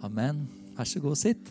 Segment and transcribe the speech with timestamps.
[0.00, 0.46] Amen.
[0.78, 1.48] Vær så god, sitt.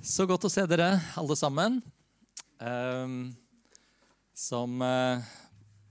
[0.00, 1.76] Så godt å se dere, alle sammen.
[2.56, 3.34] Um,
[4.32, 5.20] som uh,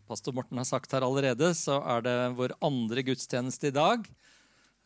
[0.10, 4.10] pastor Morten har sagt her allerede, så er det vår andre gudstjeneste i dag.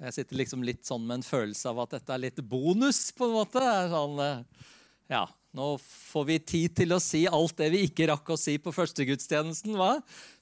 [0.04, 3.30] Jeg sitter liksom litt sånn med en følelse av at dette er litt bonus, på
[3.30, 3.64] en måte.
[3.94, 4.68] Sånn, uh,
[5.16, 5.24] ja,
[5.56, 8.76] nå får vi tid til å si alt det vi ikke rakk å si på
[8.76, 9.80] førstegudstjenesten.
[9.80, 9.96] hva?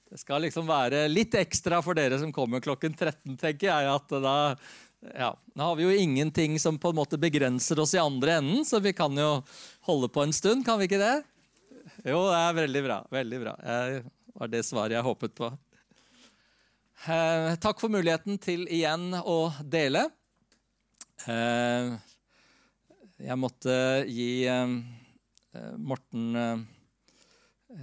[0.08, 3.88] Det skal liksom være litt ekstra for dere som kommer klokken 13, tenker jeg.
[3.92, 4.36] at da,
[5.12, 8.64] ja, Nå har vi jo ingenting som på en måte begrenser oss i andre enden,
[8.64, 9.42] så vi kan jo
[9.88, 11.16] holde på en stund, kan vi ikke det?
[12.06, 12.98] Jo, det er veldig bra.
[13.12, 13.54] Veldig bra.
[13.60, 14.04] Det
[14.38, 15.50] var det svaret jeg håpet på.
[17.06, 20.06] Eh, takk for muligheten til igjen å dele.
[21.28, 21.92] Eh,
[23.28, 23.76] jeg måtte
[24.08, 24.74] gi eh,
[25.76, 26.66] Morten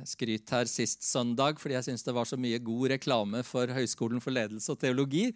[0.07, 4.23] skryt her sist søndag fordi jeg syns det var så mye god reklame for Høgskolen
[4.23, 5.27] for ledelse og teologi.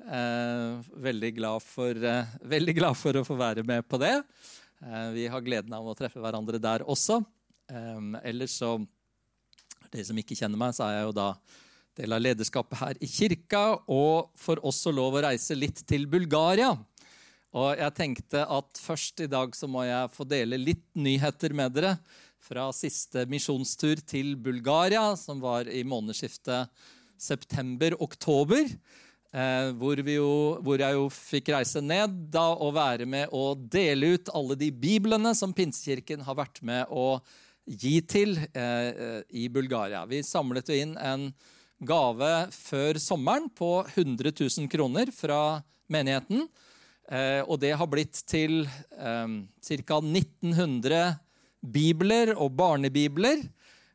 [0.00, 4.14] Eh, veldig, glad for, eh, veldig, glad for, å få være med på det.
[4.80, 7.20] Eh, vi har gleden av å treffe hverandre der også.
[7.70, 8.78] Eh, ellers så
[9.90, 11.34] De som ikke kjenner meg, så er jeg jo da
[11.98, 16.78] del av lederskapet her i kirka, og får også lov å reise litt til Bulgaria.
[17.50, 21.74] Og jeg tenkte at først i dag så må jeg få dele litt nyheter med
[21.74, 21.96] dere
[22.40, 26.70] fra siste misjonstur til Bulgaria, som var i månedsskiftet
[27.20, 28.68] september-oktober.
[29.30, 30.00] Eh, hvor,
[30.64, 34.72] hvor, jeg jo fikk reise ned da, og være med å dele ut alle de
[34.74, 37.20] biblene som Pinsekirken har vært med å
[37.70, 40.02] gi til eh, i Bulgaria.
[40.10, 41.28] Vi samlet jo inn en
[41.78, 45.60] gave før sommeren på 100 000 kroner fra
[45.92, 46.48] menigheten.
[47.06, 50.00] Eh, og det har blitt til ca.
[50.02, 51.04] 1900
[51.60, 53.44] bibler og barnebibler.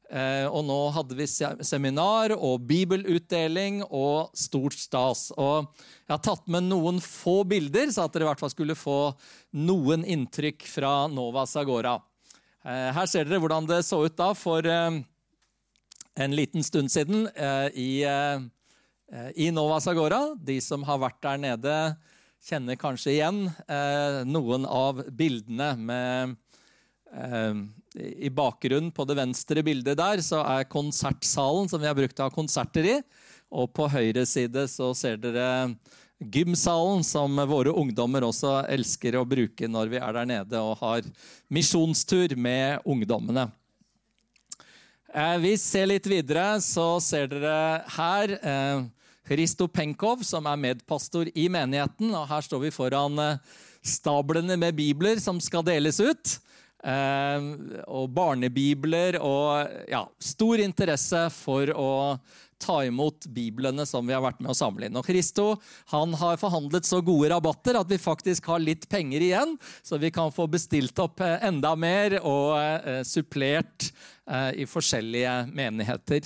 [0.06, 1.26] Eh, og nå hadde vi
[1.66, 5.32] seminar og bibelutdeling og stort stas.
[5.34, 5.66] Og
[6.06, 9.00] jeg har tatt med noen få bilder, så at dere i hvert fall skulle få
[9.58, 11.98] noen inntrykk fra Nova Sagora.
[12.66, 15.02] Eh, her ser dere hvordan det så ut da for eh,
[16.16, 17.26] en liten stund siden
[17.76, 18.06] i,
[19.52, 20.22] Nova Sagora.
[20.40, 21.74] De som har vært der nede,
[22.46, 23.42] kjenner kanskje igjen
[24.30, 26.38] noen av bildene med
[27.96, 32.28] I bakgrunnen på det venstre bildet der så er konsertsalen som vi har brukt å
[32.28, 32.96] ha konserter i.
[33.56, 35.48] Og på høyre side så ser dere
[36.20, 41.08] gymsalen, som våre ungdommer også elsker å bruke når vi er der nede og har
[41.52, 43.50] misjonstur med ungdommene.
[45.16, 48.36] Eh, vi ser litt videre, så ser dere her
[49.30, 52.12] Hristo eh, Penkov, som er medpastor i menigheten.
[52.12, 53.40] og Her står vi foran
[53.86, 56.40] stablene med bibler som skal deles ut.
[56.86, 57.46] Eh,
[57.90, 61.92] og barnebibler og ja, stor interesse for å
[62.62, 65.00] ta imot biblene som vi har vært med å samle inn.
[65.00, 65.48] Og Christo
[65.92, 70.14] han har forhandlet så gode rabatter at vi faktisk har litt penger igjen, så vi
[70.14, 73.90] kan få bestilt opp eh, enda mer og eh, supplert
[74.58, 76.26] i forskjellige menigheter.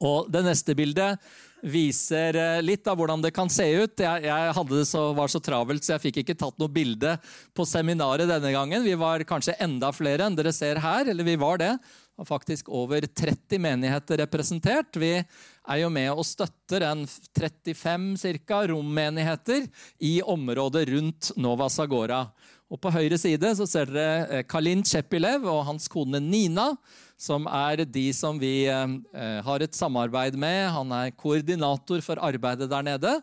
[0.00, 1.20] Og det neste bildet
[1.62, 4.00] viser eh, litt av hvordan det kan se ut.
[4.00, 7.16] Jeg, jeg så, var så travelt, så jeg fikk ikke tatt noe bilde
[7.56, 8.84] på seminaret denne gangen.
[8.86, 11.08] Vi var kanskje enda flere enn dere ser her.
[11.08, 11.72] eller vi var det.
[11.78, 14.96] Det var faktisk over 30 menigheter representert.
[14.98, 19.68] Vi er jo med og støtter en 35 cirka, rommenigheter
[20.02, 22.24] i området rundt Nova Sagora.
[22.68, 26.72] Og På høyre side så ser dere eh, Kalin Chepilev og hans kone Nina
[27.18, 30.68] som er de som vi eh, har et samarbeid med.
[30.74, 33.14] Han er koordinator for arbeidet der nede.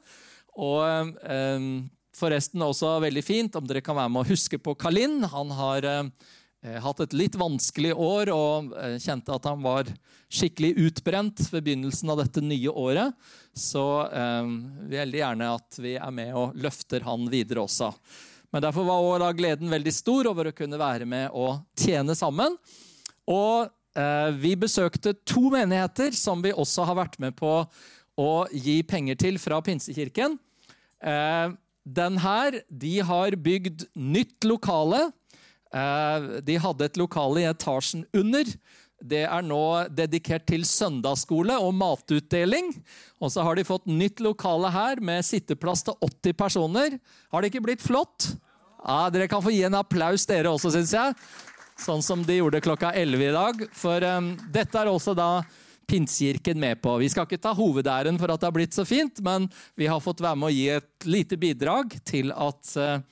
[0.56, 1.70] Og eh,
[2.16, 5.22] forresten også veldig fint om dere kan være med å huske på Kalin.
[5.32, 6.12] Han har eh,
[6.84, 9.90] hatt et litt vanskelig år og kjente at han var
[10.36, 13.16] skikkelig utbrent ved begynnelsen av dette nye året.
[13.56, 14.54] Så eh,
[14.92, 17.94] veldig gjerne at vi er med og løfter han videre også.
[18.52, 22.54] Men Derfor var gleden veldig stor over å kunne være med og tjene sammen.
[23.28, 23.72] Og
[24.36, 27.52] vi besøkte to menigheter som vi også har vært med på
[28.20, 30.38] å gi penger til fra Pinsekirken.
[31.04, 31.52] Eh,
[31.86, 35.10] den her, de har bygd nytt lokale.
[35.76, 38.50] Eh, de hadde et lokale i etasjen under.
[39.06, 39.62] Det er nå
[39.94, 42.72] dedikert til søndagsskole og matutdeling.
[43.20, 46.98] Og så har de fått nytt lokale her med sitteplass til 80 personer.
[47.30, 48.32] Har det ikke blitt flott?
[48.86, 51.14] Ja, Dere kan få gi en applaus, dere også, syns jeg
[51.80, 53.64] sånn som de gjorde klokka 11 i dag.
[53.76, 55.30] For um, dette er også da
[55.86, 56.96] Pinsekirken med på.
[56.98, 59.46] Vi skal ikke ta hovedæren for at det har blitt så fint, men
[59.78, 63.04] vi har fått være med å gi et lite bidrag til at uh,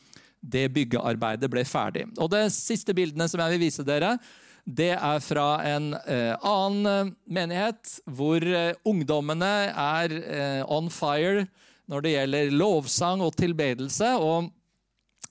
[0.41, 2.07] det byggearbeidet ble ferdig.
[2.17, 4.15] Og De siste bildene som jeg vil vise dere,
[4.63, 11.43] det er fra en uh, annen menighet hvor uh, ungdommene er eh, on fire
[11.91, 14.13] når det gjelder lovsang og tilbedelse.
[14.23, 14.47] Og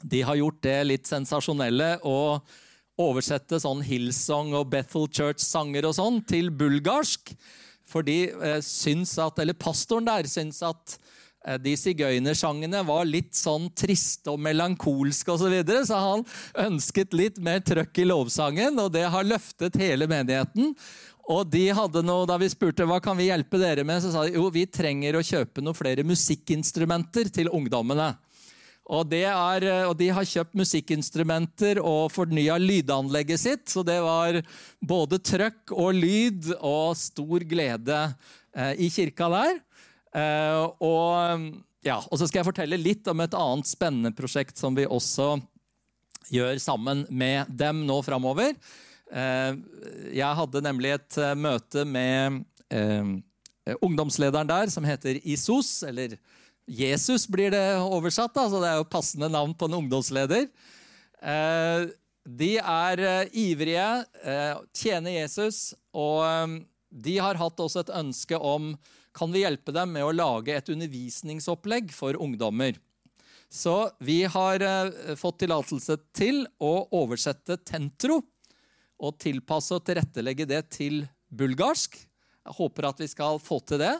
[0.04, 2.18] de har gjort det litt sensasjonelle å
[3.10, 7.34] oversette sånn Hillsong og Bethel Church-sanger og sånn til bulgarsk.
[7.92, 10.96] Fordi eh, syns at, eller pastoren der syns at
[11.42, 16.26] Eh, de sigøynersangene var litt sånn triste og melankolske osv., så, videre, så han
[16.68, 20.74] ønsket litt mer trøkk i lovsangen, og det har løftet hele menigheten.
[21.32, 24.24] Og de hadde noe, Da vi spurte hva kan vi hjelpe dere med, så sa
[24.26, 28.12] de jo vi trenger å kjøpe noen flere musikkinstrumenter til ungdommene.
[28.90, 33.66] Og, er, eh, og, De har kjøpt musikkinstrumenter og fornya lydanlegget sitt.
[33.70, 34.40] Så det var
[34.80, 38.00] både trøkk og lyd og stor glede
[38.56, 39.60] eh, i kirka der.
[40.12, 41.46] Eh, og,
[41.86, 45.36] ja, og så skal jeg fortelle litt om et annet spennende prosjekt som vi også
[46.32, 48.56] gjør sammen med dem nå framover.
[49.12, 49.52] Eh,
[50.16, 52.42] jeg hadde nemlig et uh, møte med
[53.84, 56.14] ungdomslederen der, som heter ISOS, eller
[56.66, 60.48] Jesus blir det oversatt, da, så det er jo passende navn på en ungdomsleder.
[62.24, 63.02] de er
[63.34, 63.88] ivrige,
[64.74, 68.74] tjener Jesus, og de har hatt også et ønske om
[69.16, 72.78] kan vi hjelpe dem med å lage et undervisningsopplegg for ungdommer.
[73.52, 78.22] Så vi har eh, fått tillatelse til å oversette Tentro
[79.02, 81.98] og tilpasse og tilrettelegge det til bulgarsk.
[82.42, 83.92] Jeg håper at vi skal få til det.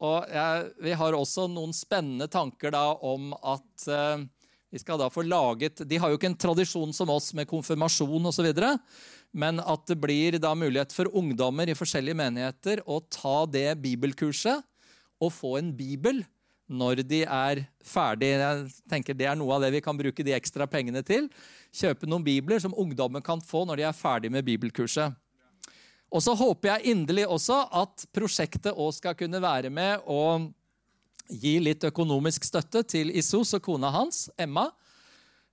[0.00, 4.22] Og jeg, vi har også noen spennende tanker da om at eh,
[4.70, 8.30] vi skal da få laget De har jo ikke en tradisjon som oss med konfirmasjon
[8.30, 8.48] osv.
[9.30, 14.64] Men at det blir da mulighet for ungdommer i forskjellige menigheter å ta det bibelkurset
[15.20, 16.22] og få en bibel
[16.70, 18.30] når de er ferdig.
[18.38, 21.26] Jeg tenker Det er noe av det vi kan bruke de ekstra pengene til.
[21.74, 25.12] Kjøpe noen bibler som ungdommen kan få når de er ferdig med bibelkurset.
[26.10, 30.50] Og så håper jeg inderlig også at prosjektet òg skal kunne være med og
[31.30, 34.66] gi litt økonomisk støtte til Isos og kona hans, Emma.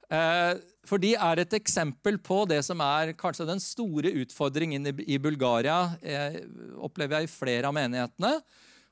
[0.07, 0.56] Eh,
[0.88, 5.98] for de er et eksempel på det som er kanskje den store utfordringen i Bulgaria,
[6.01, 6.39] eh,
[6.80, 8.38] opplever jeg i flere av menighetene.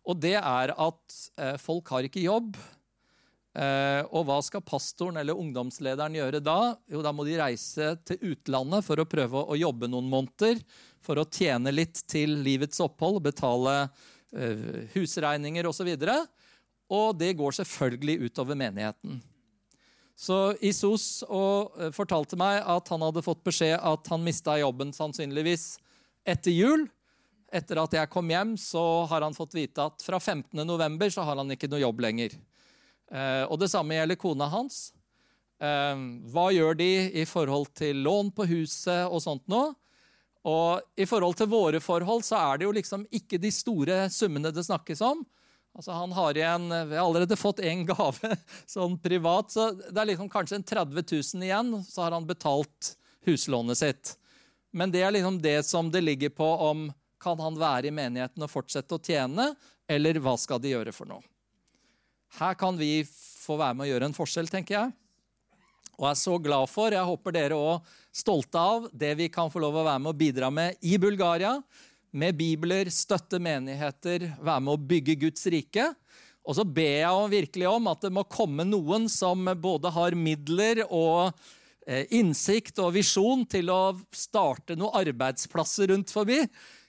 [0.05, 2.57] Og det er at eh, folk har ikke jobb.
[3.55, 6.73] Og hva skal pastoren eller ungdomslederen gjøre da?
[6.91, 10.59] Jo, da må de reise til utlandet for å prøve å jobbe noen måneder.
[11.05, 13.85] For å tjene litt til livets opphold, betale
[14.95, 15.93] husregninger osv.
[15.93, 16.17] Og, så
[16.91, 19.21] og det går selvfølgelig utover menigheten.
[20.15, 25.75] Så Isos eh, fortalte meg at han hadde fått beskjed at han mista jobben sannsynligvis
[26.25, 26.85] etter jul.
[27.55, 30.63] Etter at jeg kom hjem, så har han fått vite at fra 15.
[30.65, 32.37] november så har han ikke noe jobb lenger.
[33.11, 34.93] Eh, og det samme gjelder kona hans.
[35.59, 36.91] Eh, hva gjør de
[37.21, 39.67] i forhold til lån på huset og sånt nå?
[40.45, 44.53] Og i forhold til våre forhold så er det jo liksom ikke de store summene
[44.53, 45.23] det snakkes om.
[45.75, 48.35] Altså han har igjen, Vi har allerede fått én gave
[48.75, 51.01] sånn privat, så det er liksom kanskje en 30
[51.35, 51.73] 000 igjen.
[51.83, 52.93] Så har han betalt
[53.25, 54.13] huslånet sitt.
[54.71, 56.91] Men det er liksom det som det ligger på om
[57.21, 59.53] kan han være i menigheten og fortsette å tjene,
[59.89, 61.23] eller hva skal de gjøre for noe?
[62.37, 64.93] Her kan vi få være med å gjøre en forskjell, tenker jeg.
[65.95, 69.61] Og er så glad for, jeg håper dere òg stolte av, det vi kan få
[69.63, 71.57] lov å være med å bidra med i Bulgaria
[72.15, 75.89] med bibler, støtte menigheter, være med å bygge Guds rike.
[76.45, 80.83] Og så ber jeg virkelig om at det må komme noen som både har midler
[80.85, 81.33] og
[81.87, 86.43] eh, innsikt og visjon til å starte noen arbeidsplasser rundt forbi.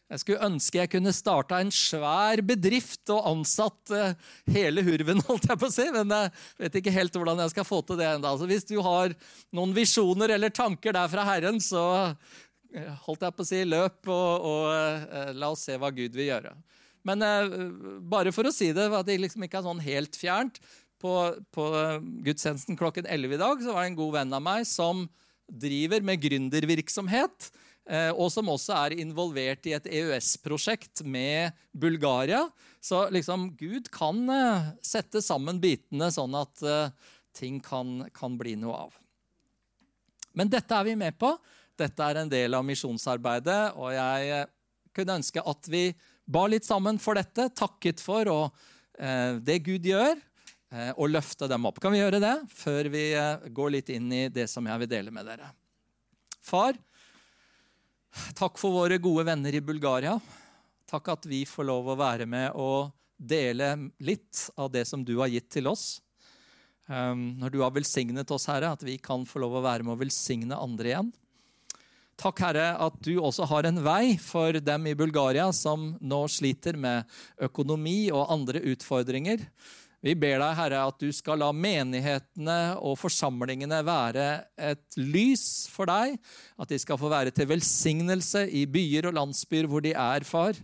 [0.06, 4.14] Jeg skulle ønske jeg kunne starta en svær bedrift og ansatt eh,
[4.54, 6.32] hele hurven, holdt jeg på å si, men jeg
[6.62, 8.30] vet ikke helt hvordan jeg skal få til det ennå.
[8.30, 9.16] Altså, hvis du har
[9.56, 11.82] noen visjoner eller tanker der fra Herren, så
[13.06, 16.52] holdt jeg på å si, løp, og, og la oss se hva Gud vil gjøre.
[17.06, 17.22] Men
[18.10, 20.58] bare for å si det, at det liksom ikke er sånn helt fjernt
[21.00, 21.12] På,
[21.54, 21.64] på
[22.26, 25.04] gudstjenesten klokken 11 i dag så var det en god venn av meg som
[25.46, 27.50] driver med gründervirksomhet.
[27.86, 32.44] Uh, og som også er involvert i et EØS-prosjekt med Bulgaria.
[32.82, 34.26] Så liksom Gud kan
[34.84, 36.62] sette sammen bitene sånn at
[37.34, 38.98] ting kan, kan bli noe av.
[40.36, 41.30] Men dette er vi med på.
[41.76, 44.48] Dette er en del av misjonsarbeidet, og jeg eh,
[44.96, 45.90] kunne ønske at vi
[46.24, 48.66] ba litt sammen for dette, takket for og,
[48.98, 50.16] eh, det Gud gjør,
[50.72, 51.80] eh, og løfte dem opp.
[51.80, 54.92] Kan vi gjøre det før vi eh, går litt inn i det som jeg vil
[54.92, 55.52] dele med dere?
[56.44, 56.76] Far,
[58.38, 60.16] takk for våre gode venner i Bulgaria.
[60.86, 65.16] Takk at vi får lov å være med og dele litt av det som du
[65.18, 66.00] har gitt til oss.
[66.86, 69.96] Um, når du har velsignet oss, Herre, at vi kan få lov å være med
[69.96, 71.08] og velsigne andre igjen.
[72.16, 76.78] Takk, Herre, at du også har en vei for dem i Bulgaria som nå sliter
[76.80, 77.04] med
[77.44, 79.42] økonomi og andre utfordringer.
[80.06, 85.90] Vi ber deg, Herre, at du skal la menighetene og forsamlingene være et lys for
[85.90, 86.14] deg.
[86.62, 90.54] At de skal få være til velsignelse i byer og landsbyer hvor de er, far.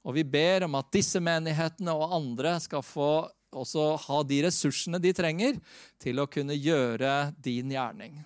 [0.00, 3.10] Og vi ber om at disse menighetene og andre skal få
[3.56, 5.60] også ha de ressursene de trenger
[6.00, 8.16] til å kunne gjøre din gjerning.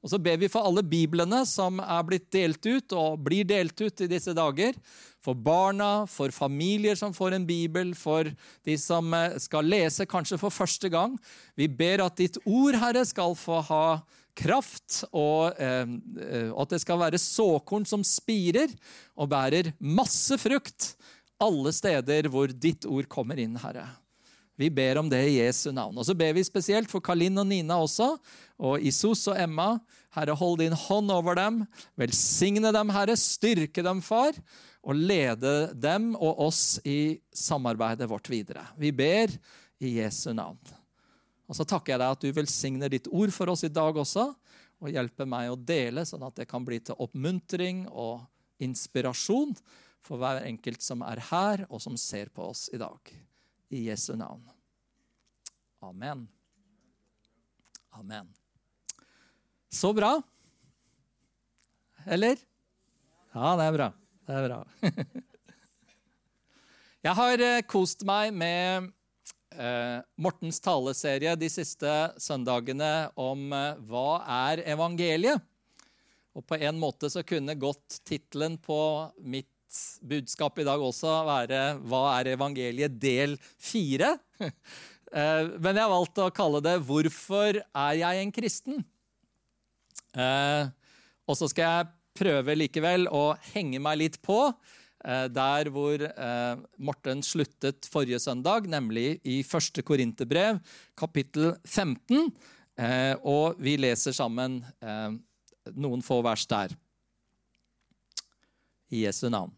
[0.00, 3.80] Og så ber vi for alle biblene som er blitt delt ut og blir delt
[3.80, 4.76] ut i disse dager.
[5.26, 8.30] For barna, for familier som får en bibel, for
[8.66, 11.16] de som eh, skal lese kanskje for første gang.
[11.58, 13.86] Vi ber at ditt ord, Herre, skal få ha
[14.36, 15.82] kraft, og, eh,
[16.22, 18.70] eh at det skal være såkorn som spirer
[19.16, 20.94] og bærer masse frukt
[21.42, 23.88] alle steder hvor ditt ord kommer inn, Herre.
[24.56, 25.98] Vi ber om det i Jesu navn.
[26.00, 28.14] Og så ber vi spesielt for Kalin og Nina også,
[28.56, 29.74] og Isos og Emma.
[30.16, 31.60] Herre, hold din hånd over dem.
[32.00, 33.18] Velsigne dem, Herre.
[33.20, 34.32] Styrke dem, far.
[34.86, 38.62] Og lede dem og oss i samarbeidet vårt videre.
[38.78, 39.32] Vi ber
[39.82, 40.60] i Jesu navn.
[41.46, 44.28] Og så takker jeg deg at du velsigner ditt ord for oss i dag også,
[44.82, 48.26] og hjelper meg å dele, sånn at det kan bli til oppmuntring og
[48.62, 49.54] inspirasjon
[50.04, 53.12] for hver enkelt som er her, og som ser på oss i dag
[53.74, 54.42] i Jesu navn.
[55.82, 56.26] Amen.
[57.96, 58.28] Amen.
[59.72, 60.16] Så bra.
[62.06, 62.38] Eller?
[63.34, 63.88] Ja, det er bra.
[64.26, 64.60] Det er bra.
[67.06, 68.88] Jeg har eh, kost meg med
[69.54, 75.44] eh, Mortens taleserie de siste søndagene om eh, hva er evangeliet?
[76.36, 78.80] Og på en måte så kunne godt tittelen på
[79.22, 79.52] mitt
[80.02, 84.18] budskap i dag også være 'Hva er evangeliet?' del fire.
[85.62, 88.84] Men jeg har valgt å kalle det 'Hvorfor er jeg en kristen?'
[91.26, 96.02] Og så skal jeg prøve likevel å henge meg litt på eh, der hvor
[96.76, 99.82] Morten sluttet forrige søndag, nemlig i 1.
[99.86, 100.60] Korinterbrev,
[100.98, 102.32] kapittel 15.
[103.24, 104.58] Og vi leser sammen
[105.80, 106.74] noen få vers der.
[108.92, 109.54] I Jesu navn.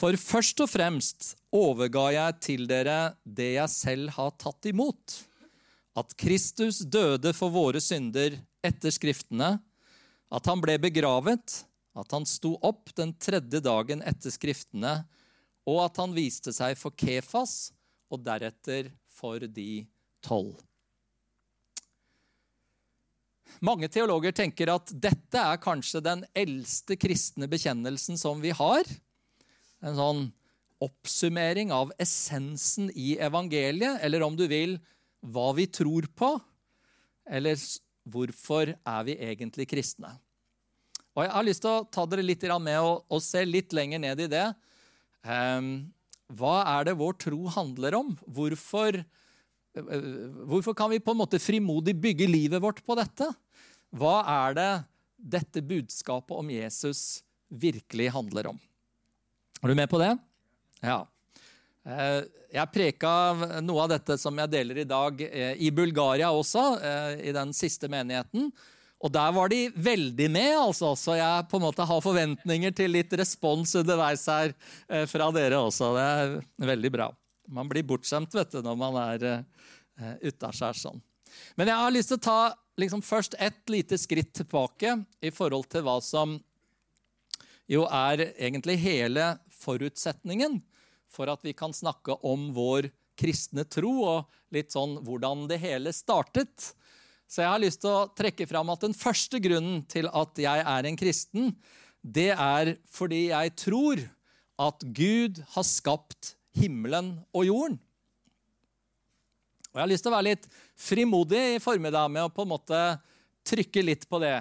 [0.00, 5.18] For først og fremst overga jeg til dere det jeg selv har tatt imot.
[5.98, 9.58] At Kristus døde for våre synder etter Skriftene,
[10.30, 11.64] at han ble begravet,
[11.98, 15.00] at han sto opp den tredje dagen etter Skriftene,
[15.68, 17.72] og at han viste seg for Kefas
[18.10, 19.84] og deretter for de
[20.24, 20.54] tolv.
[23.60, 28.86] Mange teologer tenker at dette er kanskje den eldste kristne bekjennelsen som vi har
[29.84, 30.22] en sånn
[30.80, 34.78] oppsummering av essensen i evangeliet, eller om du vil,
[35.20, 36.30] hva vi tror på,
[37.28, 37.58] eller
[38.10, 40.12] hvorfor er vi egentlig kristne.
[41.16, 44.02] Og Jeg har lyst til å ta dere litt med og, og se litt lenger
[44.02, 44.46] ned i det.
[45.26, 45.90] Um,
[46.38, 48.12] hva er det vår tro handler om?
[48.30, 49.00] Hvorfor,
[49.74, 53.26] hvorfor kan vi på en måte frimodig bygge livet vårt på dette?
[53.90, 54.70] Hva er det
[55.20, 58.60] dette budskapet om Jesus virkelig handler om?
[59.60, 60.14] Er du med på det?
[60.80, 61.02] Ja.
[61.86, 62.22] Eh,
[62.52, 63.12] jeg preka
[63.64, 67.54] noe av dette som jeg deler i dag, eh, i Bulgaria også, eh, i den
[67.56, 68.52] siste menigheten.
[69.00, 72.90] Og der var de veldig med, altså, så jeg på en måte har forventninger til
[72.90, 74.52] litt respons underveis her
[75.08, 75.94] fra dere også.
[75.96, 77.06] Det er veldig bra.
[77.48, 79.46] Man blir bortskjemt vet du, når man er
[80.20, 81.00] utaskjærs sånn.
[81.56, 85.70] Men jeg har lyst til å ta liksom, først et lite skritt tilbake i forhold
[85.72, 86.36] til hva som
[87.72, 90.60] jo er egentlig hele forutsetningen
[91.10, 92.88] for at vi kan snakke om vår
[93.20, 96.72] kristne tro, og litt sånn hvordan det hele startet.
[97.30, 100.64] Så jeg har lyst til å trekke fram at den første grunnen til at jeg
[100.66, 101.52] er en kristen,
[102.00, 104.00] det er fordi jeg tror
[104.60, 107.78] at Gud har skapt himmelen og jorden.
[109.70, 110.48] Og Jeg har lyst til å være litt
[110.80, 112.80] frimodig i formiddag med å på en måte
[113.46, 114.40] trykke litt på det.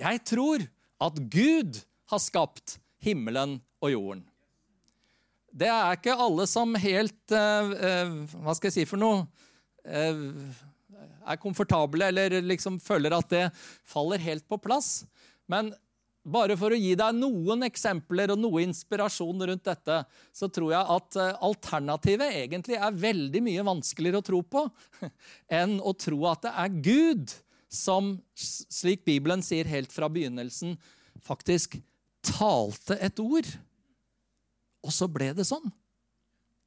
[0.00, 0.64] Jeg tror
[1.04, 4.24] at Gud har skapt himmelen og jorden
[5.54, 9.24] det er ikke alle som helt uh, uh, Hva skal jeg si for noe?
[9.86, 10.34] Uh,
[11.24, 13.44] er komfortable eller liksom føler at det
[13.88, 15.06] faller helt på plass.
[15.48, 15.70] Men
[16.24, 19.96] bare for å gi deg noen eksempler og noe inspirasjon rundt dette,
[20.36, 24.66] så tror jeg at alternativet egentlig er veldig mye vanskeligere å tro på
[25.60, 27.34] enn å tro at det er Gud
[27.72, 30.76] som, slik Bibelen sier helt fra begynnelsen,
[31.24, 31.78] faktisk
[32.24, 33.48] talte et ord.
[34.84, 35.64] Og så ble det sånn.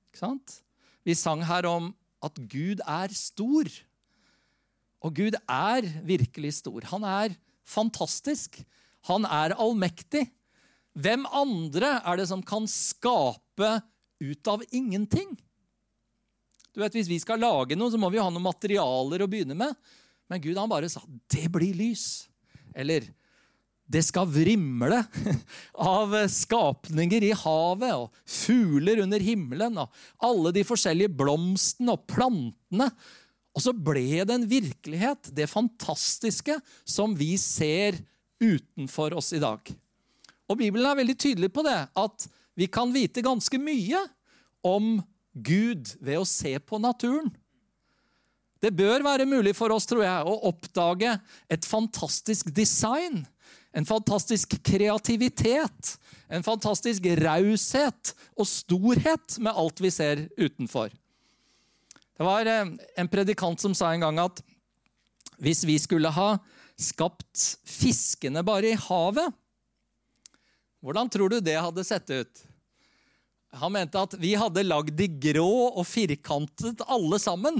[0.10, 0.62] Ikke sant?
[1.06, 1.92] Vi sang her om
[2.26, 3.70] at Gud er stor.
[5.06, 6.82] Og Gud er virkelig stor.
[6.92, 7.36] Han er
[7.68, 8.58] fantastisk.
[9.08, 10.26] Han er allmektig.
[10.98, 13.78] Hvem andre er det som kan skape
[14.18, 15.36] ut av ingenting?
[16.74, 19.58] Du vet, Hvis vi skal lage noe, så må vi ha noen materialer å begynne
[19.58, 19.74] med.
[20.30, 22.28] Men Gud han bare sa 'det blir lys'.
[22.76, 23.08] Eller
[23.88, 25.00] 'det skal vrimle
[25.80, 32.90] av skapninger i havet' og fugler under himmelen og alle de forskjellige blomstene og plantene.
[33.56, 37.98] Og så ble det en virkelighet, det fantastiske, som vi ser
[38.44, 39.64] utenfor oss i dag.
[40.48, 42.28] Og Bibelen er veldig tydelig på det, at
[42.58, 44.04] vi kan vite ganske mye
[44.66, 44.98] om
[45.34, 47.32] Gud ved å se på naturen.
[48.62, 51.18] Det bør være mulig for oss tror jeg, å oppdage
[51.54, 53.26] et fantastisk design,
[53.72, 55.98] en fantastisk kreativitet,
[56.28, 60.92] en fantastisk raushet og storhet med alt vi ser utenfor.
[62.18, 64.42] Det var eh, en predikant som sa en gang at
[65.38, 66.38] hvis vi skulle ha
[66.78, 69.34] skapt fiskene bare i havet,
[70.82, 72.44] hvordan tror du det hadde sett ut?
[73.58, 77.58] Han mente at vi hadde lagd de grå og firkantet alle sammen.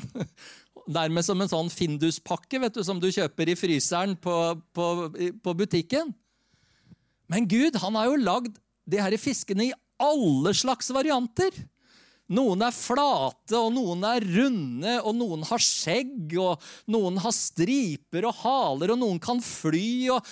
[0.88, 4.36] Nærmest som en sånn Findus-pakke vet du, som du kjøper i fryseren på,
[4.72, 4.86] på,
[5.44, 6.14] på butikken.
[7.28, 8.56] Men Gud han har jo lagd
[8.88, 11.52] de her fiskene i alle slags varianter.
[12.32, 18.28] Noen er flate, og noen er runde, og noen har skjegg, og noen har striper
[18.28, 19.90] og haler, og noen kan fly.
[20.16, 20.32] Og...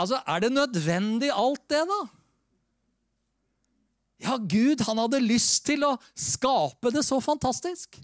[0.00, 2.00] Altså, Er det nødvendig, alt det, da?
[4.24, 8.00] Ja, Gud han hadde lyst til å skape det så fantastisk.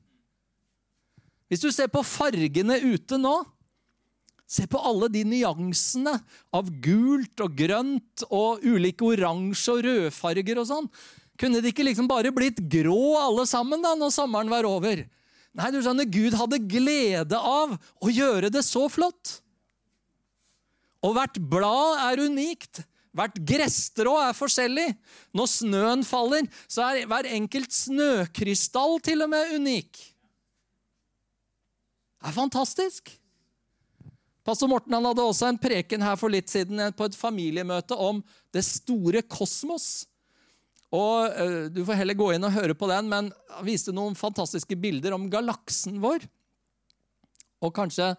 [1.50, 3.40] Hvis du ser på fargene ute nå
[4.50, 6.16] Se på alle de nyansene
[6.58, 10.88] av gult og grønt og ulike oransje og rødfarger og sånn.
[11.38, 15.04] Kunne det ikke liksom bare blitt grå alle sammen da når sommeren var over?
[15.54, 19.36] Nei, du skjønner, Gud hadde glede av å gjøre det så flott.
[21.06, 22.82] Og hvert blad er unikt.
[23.16, 24.88] Hvert gresstrå er forskjellig.
[25.30, 30.10] Når snøen faller, så er hver enkelt snøkrystall til og med unik.
[32.20, 33.10] Det er fantastisk.
[34.44, 38.20] Pastor Morten han hadde også en preken her for litt siden på et familiemøte om
[38.54, 40.06] det store kosmos.
[40.90, 44.16] Og uh, Du får heller gå inn og høre på den, men han viste noen
[44.18, 46.26] fantastiske bilder om galaksen vår.
[47.60, 48.12] Og kanskje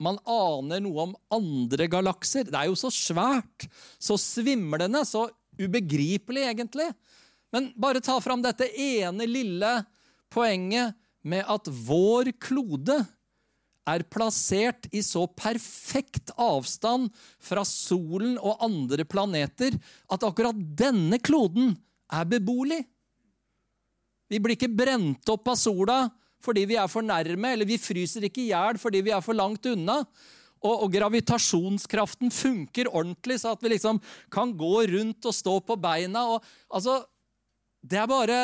[0.00, 2.48] man aner noe om andre galakser.
[2.48, 6.90] Det er jo så svært, så svimlende, så ubegripelig, egentlig.
[7.52, 9.72] Men bare ta fram dette ene lille
[10.32, 12.98] poenget med at vår klode
[13.86, 17.10] er plassert i så perfekt avstand
[17.42, 19.76] fra solen og andre planeter
[20.12, 21.74] at akkurat denne kloden
[22.12, 22.82] er beboelig.
[24.26, 26.00] Vi blir ikke brent opp av sola
[26.46, 29.38] fordi vi er for nærme, eller vi fryser ikke i hjel fordi vi er for
[29.38, 30.02] langt unna.
[30.64, 34.00] Og, og, gravitasjonskraften funker ordentlig, så at vi liksom
[34.32, 36.24] kan gå rundt og stå på beina.
[36.32, 37.02] Og, altså,
[37.86, 38.38] det er bare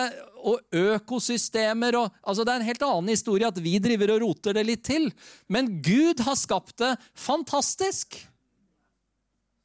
[0.46, 4.58] Og økosystemer og altså Det er en helt annen historie at vi driver og roter
[4.58, 5.08] det litt til.
[5.48, 8.18] Men Gud har skapt det fantastisk.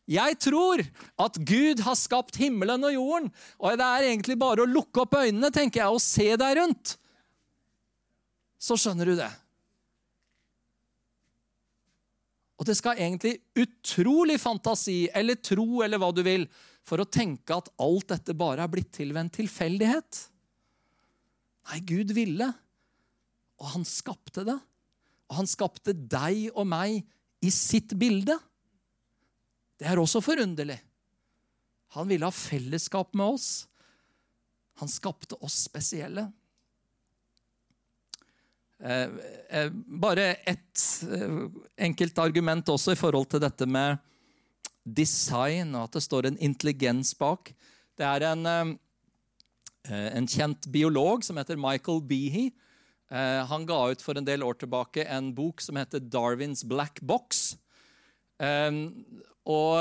[0.07, 0.83] Jeg tror
[1.19, 3.33] at Gud har skapt himmelen og jorden.
[3.59, 6.95] Og det er egentlig bare å lukke opp øynene tenker jeg, og se deg rundt
[8.57, 9.29] så skjønner du det.
[12.57, 16.47] Og det skal egentlig utrolig fantasi eller tro eller hva du vil
[16.87, 20.21] for å tenke at alt dette bare er blitt til ved en tilfeldighet.
[21.67, 22.47] Nei, Gud ville,
[23.59, 24.55] og han skapte det.
[25.27, 27.01] Og han skapte deg og meg
[27.43, 28.37] i sitt bilde.
[29.77, 30.77] Det er også forunderlig.
[31.97, 33.49] Han ville ha fellesskap med oss.
[34.79, 36.27] Han skapte oss spesielle.
[38.79, 39.09] Eh,
[39.49, 41.37] eh, bare ett eh,
[41.87, 43.97] enkelt argument også i forhold til dette med
[44.87, 47.51] design, og at det står en intelligens bak.
[47.97, 48.77] Det er en,
[49.91, 52.49] en kjent biolog som heter Michael Behe.
[53.09, 57.55] Han ga ut for en del år tilbake en bok som heter 'Darwins Black Box'.
[59.47, 59.71] Og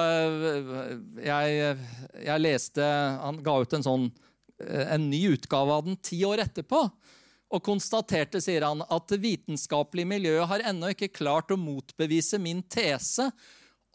[1.21, 1.79] jeg,
[2.25, 2.87] jeg leste
[3.21, 4.07] Han ga ut en sånn
[4.63, 6.87] en ny utgave av den ti år etterpå
[7.47, 12.63] og konstaterte, sier han, at det vitenskapelige miljøet har ennå ikke klart å motbevise min
[12.67, 13.29] tese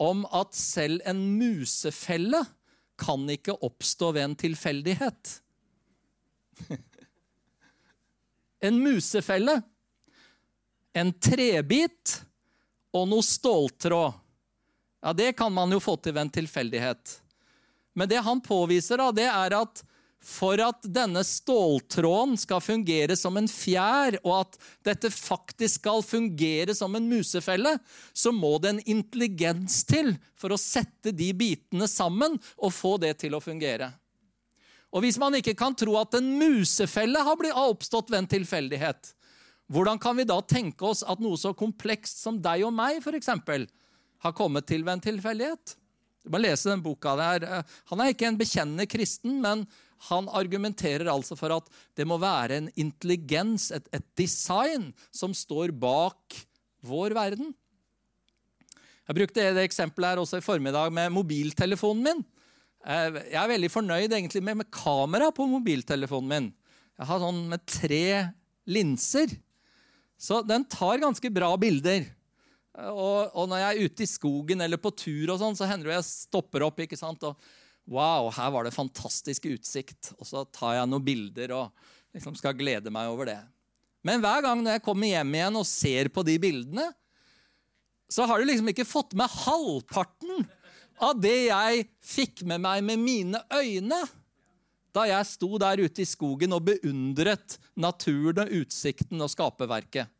[0.02, 2.42] om at selv en musefelle
[2.98, 5.36] kan ikke oppstå ved en tilfeldighet.
[8.66, 9.60] en musefelle,
[10.92, 12.18] en trebit
[12.92, 14.18] og noe ståltråd.
[15.02, 17.18] Ja, Det kan man jo få til ved en tilfeldighet.
[17.94, 19.82] Men det han påviser, da, det er at
[20.22, 26.76] for at denne ståltråden skal fungere som en fjær, og at dette faktisk skal fungere
[26.78, 27.74] som en musefelle,
[28.14, 33.16] så må det en intelligens til for å sette de bitene sammen og få det
[33.24, 33.90] til å fungere.
[34.92, 39.14] Og Hvis man ikke kan tro at en musefelle har oppstått ved en tilfeldighet,
[39.72, 43.16] hvordan kan vi da tenke oss at noe så komplekst som deg og meg for
[43.16, 43.64] eksempel,
[44.22, 45.78] har kommet til ved en tilfeldighet?
[46.22, 47.46] Du må lese den boka der.
[47.90, 49.64] Han er ikke en bekjennende kristen, men
[50.08, 55.74] han argumenterer altså for at det må være en intelligens, et, et design, som står
[55.78, 56.38] bak
[56.82, 57.52] vår verden.
[59.06, 62.24] Jeg brukte det eksempelet her også i formiddag med mobiltelefonen min.
[62.82, 66.50] Eh, jeg er veldig fornøyd egentlig med, med kamera på mobiltelefonen min.
[66.98, 68.04] Jeg har sånn med tre
[68.70, 69.34] linser.
[70.22, 72.06] Så den tar ganske bra bilder.
[72.78, 75.90] Og, og når jeg er ute i skogen eller på tur, og sånn, så hender
[75.90, 76.78] det jeg stopper opp.
[76.84, 77.26] ikke sant?
[77.26, 77.36] Og
[77.90, 80.12] Wow, her var det fantastisk utsikt.
[80.18, 83.40] Og så tar jeg noen bilder og liksom skal glede meg over det.
[84.06, 86.88] Men hver gang når jeg kommer hjem igjen og ser på de bildene,
[88.12, 90.42] så har du liksom ikke fått med halvparten
[91.02, 94.02] av det jeg fikk med meg med mine øyne
[94.92, 100.10] da jeg sto der ute i skogen og beundret naturen og utsikten og skaperverket.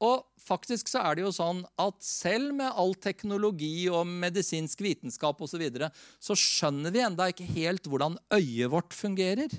[0.00, 5.40] Og faktisk så er det jo sånn at selv med all teknologi og medisinsk vitenskap
[5.44, 9.52] osv., så, videre, så skjønner vi enda ikke helt hvordan øyet vårt fungerer.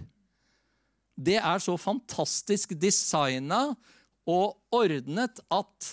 [1.13, 3.67] Det er så fantastisk designa
[4.29, 5.91] og ordnet at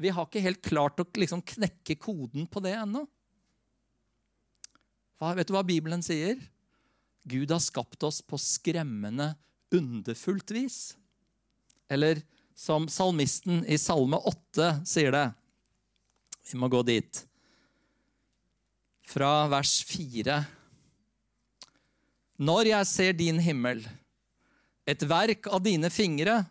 [0.00, 3.04] vi har ikke helt klart å liksom knekke koden på det ennå.
[5.20, 6.40] Vet du hva Bibelen sier?
[7.28, 9.34] Gud har skapt oss på skremmende,
[9.76, 10.78] underfullt vis.
[11.92, 12.22] Eller
[12.60, 15.30] som salmisten i Salme 8 sier det.
[16.50, 17.22] Vi må gå dit.
[19.08, 20.36] Fra vers 4.
[22.44, 23.80] Når jeg ser din himmel,
[24.84, 26.42] et verk av dine fingre,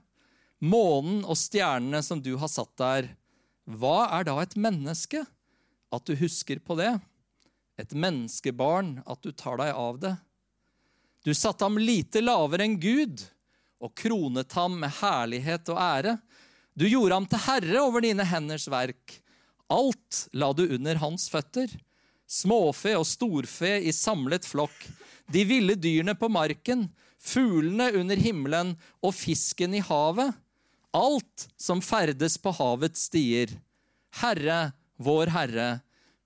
[0.58, 3.14] månen og stjernene som du har satt der,
[3.70, 5.22] hva er da et menneske,
[5.94, 6.96] at du husker på det?
[7.78, 10.18] Et menneskebarn, at du tar deg av det?
[11.22, 13.30] Du satte ham lite lavere enn Gud
[13.80, 16.18] og kronet ham med herlighet og ære.
[16.76, 19.20] Du gjorde ham til herre over dine henders verk.
[19.70, 21.72] Alt la du under hans føtter.
[22.30, 24.76] Småfe og storfe i samlet flokk,
[25.34, 26.88] de ville dyrene på marken,
[27.18, 30.34] fuglene under himmelen og fisken i havet.
[30.94, 33.52] Alt som ferdes på havets stier.
[34.22, 35.70] Herre, vår Herre,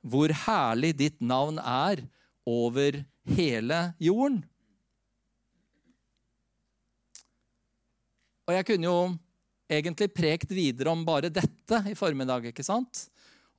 [0.03, 2.03] hvor herlig ditt navn er
[2.47, 3.03] over
[3.37, 4.43] hele jorden.
[8.43, 8.97] Og jeg kunne jo
[9.71, 12.49] egentlig prekt videre om bare dette i formiddag.
[12.51, 13.07] ikke sant?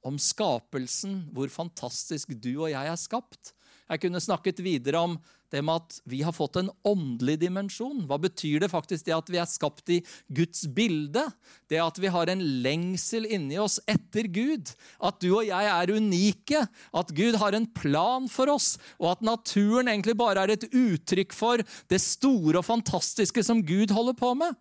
[0.04, 3.54] Om skapelsen, hvor fantastisk du og jeg er skapt.
[3.84, 5.16] Jeg kunne snakket videre om
[5.52, 8.06] det med at vi har fått en åndelig dimensjon.
[8.08, 9.98] Hva betyr det faktisk det at vi er skapt i
[10.34, 11.22] Guds bilde?
[11.70, 14.72] Det at vi har en lengsel inni oss etter Gud.
[15.04, 16.64] At du og jeg er unike.
[16.96, 18.74] At Gud har en plan for oss.
[18.98, 23.94] Og at naturen egentlig bare er et uttrykk for det store og fantastiske som Gud
[23.94, 24.56] holder på med.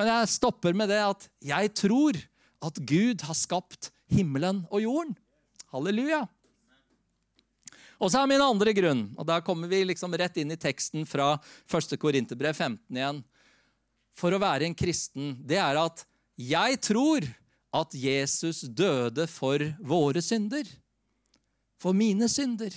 [0.00, 2.16] Men jeg stopper med det at jeg tror
[2.64, 5.16] at Gud har skapt himmelen og jorden.
[5.74, 6.22] Halleluja.
[8.00, 11.04] Og så er min andre grunn, og da kommer vi liksom rett inn i teksten
[11.04, 11.34] fra
[11.68, 11.98] 1.
[12.00, 13.18] Korinterbrev 15 igjen,
[14.16, 16.06] for å være en kristen, det er at
[16.40, 17.26] jeg tror
[17.76, 20.64] at Jesus døde for våre synder.
[21.76, 22.72] For mine synder.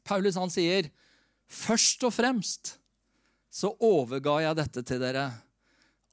[0.00, 0.88] Paulus han sier,
[1.44, 2.72] først og fremst
[3.52, 5.26] så overga jeg dette til dere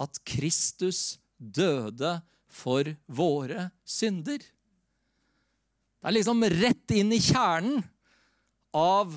[0.02, 2.18] at Kristus døde
[2.52, 4.40] for våre synder.
[4.40, 7.82] Det er liksom rett inn i kjernen
[8.76, 9.16] av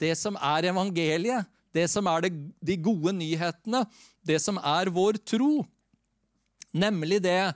[0.00, 3.82] det som er evangeliet, det som er det, de gode nyhetene,
[4.22, 5.64] det som er vår tro.
[6.74, 7.54] Nemlig det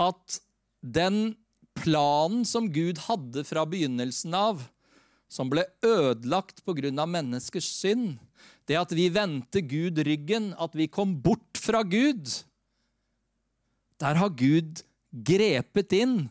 [0.00, 0.40] at
[0.80, 1.34] den
[1.80, 4.62] planen som Gud hadde fra begynnelsen av,
[5.30, 7.06] som ble ødelagt pga.
[7.06, 8.18] menneskers synd,
[8.66, 12.28] det at vi vendte Gud ryggen, at vi kom bort fra Gud,
[14.00, 16.22] der har Gud grepet inn.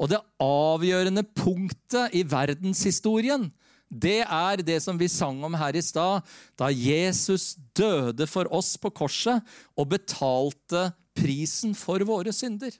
[0.00, 3.50] Og det avgjørende punktet i verdenshistorien,
[3.90, 6.22] det er det som vi sang om her i stad,
[6.56, 9.42] da Jesus døde for oss på korset
[9.76, 10.88] og betalte
[11.18, 12.72] prisen for våre synder.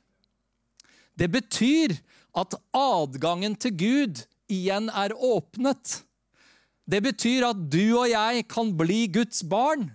[1.19, 1.99] Det betyr
[2.39, 6.01] at adgangen til Gud igjen er åpnet.
[6.91, 9.91] Det betyr at du og jeg kan bli Guds barn.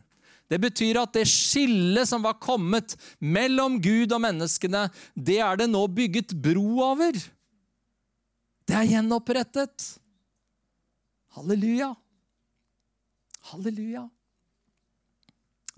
[0.51, 4.86] Det betyr at det skillet som var kommet mellom Gud og menneskene,
[5.17, 7.17] det er det nå bygget bro over.
[8.65, 9.88] Det er gjenopprettet.
[11.38, 11.91] Halleluja.
[13.51, 14.05] Halleluja.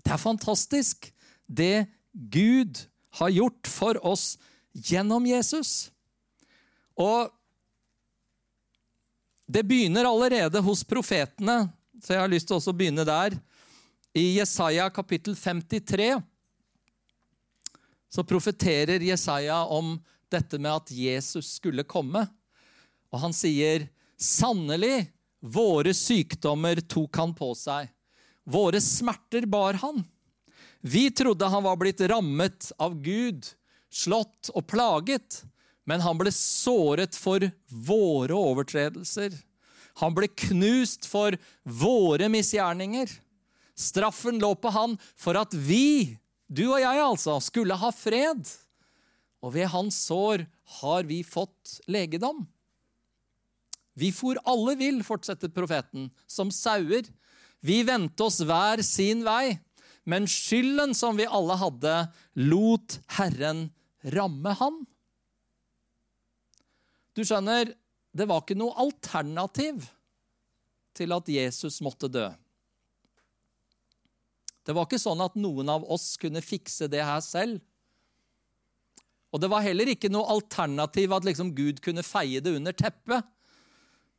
[0.04, 1.10] Det er fantastisk,
[1.44, 2.84] det Gud
[3.18, 4.36] har gjort for oss
[4.72, 5.90] gjennom Jesus.
[6.96, 7.32] Og
[9.48, 11.66] det begynner allerede hos profetene,
[12.04, 13.36] så jeg har lyst til å begynne der.
[14.18, 16.22] I Jesaja kapittel 53
[18.10, 19.98] så profeterer Jesaja om
[20.30, 22.24] dette med at Jesus skulle komme.
[23.12, 23.86] Og han sier,
[24.18, 25.06] 'Sannelig,
[25.38, 27.92] våre sykdommer tok han på seg.
[28.42, 30.02] Våre smerter bar han.'
[30.80, 33.46] Vi trodde han var blitt rammet av Gud,
[33.90, 35.44] slått og plaget,
[35.86, 39.30] men han ble såret for våre overtredelser.
[40.02, 43.10] Han ble knust for våre misgjerninger.
[43.78, 46.18] Straffen lå på han for at vi,
[46.50, 48.42] du og jeg altså, skulle ha fred.
[49.44, 50.44] Og ved hans sår
[50.80, 52.42] har vi fått legedom.
[53.98, 57.06] Vi for alle vill, fortsetter profeten, som sauer.
[57.60, 59.58] Vi vendte oss hver sin vei,
[60.08, 61.94] men skylden som vi alle hadde,
[62.38, 63.66] lot Herren
[64.14, 64.82] ramme han.
[67.18, 67.72] Du skjønner,
[68.14, 69.82] det var ikke noe alternativ
[70.98, 72.28] til at Jesus måtte dø.
[74.68, 77.62] Det var ikke sånn at noen av oss kunne fikse det her selv.
[79.32, 83.24] Og det var heller ikke noe alternativ at liksom Gud kunne feie det under teppet.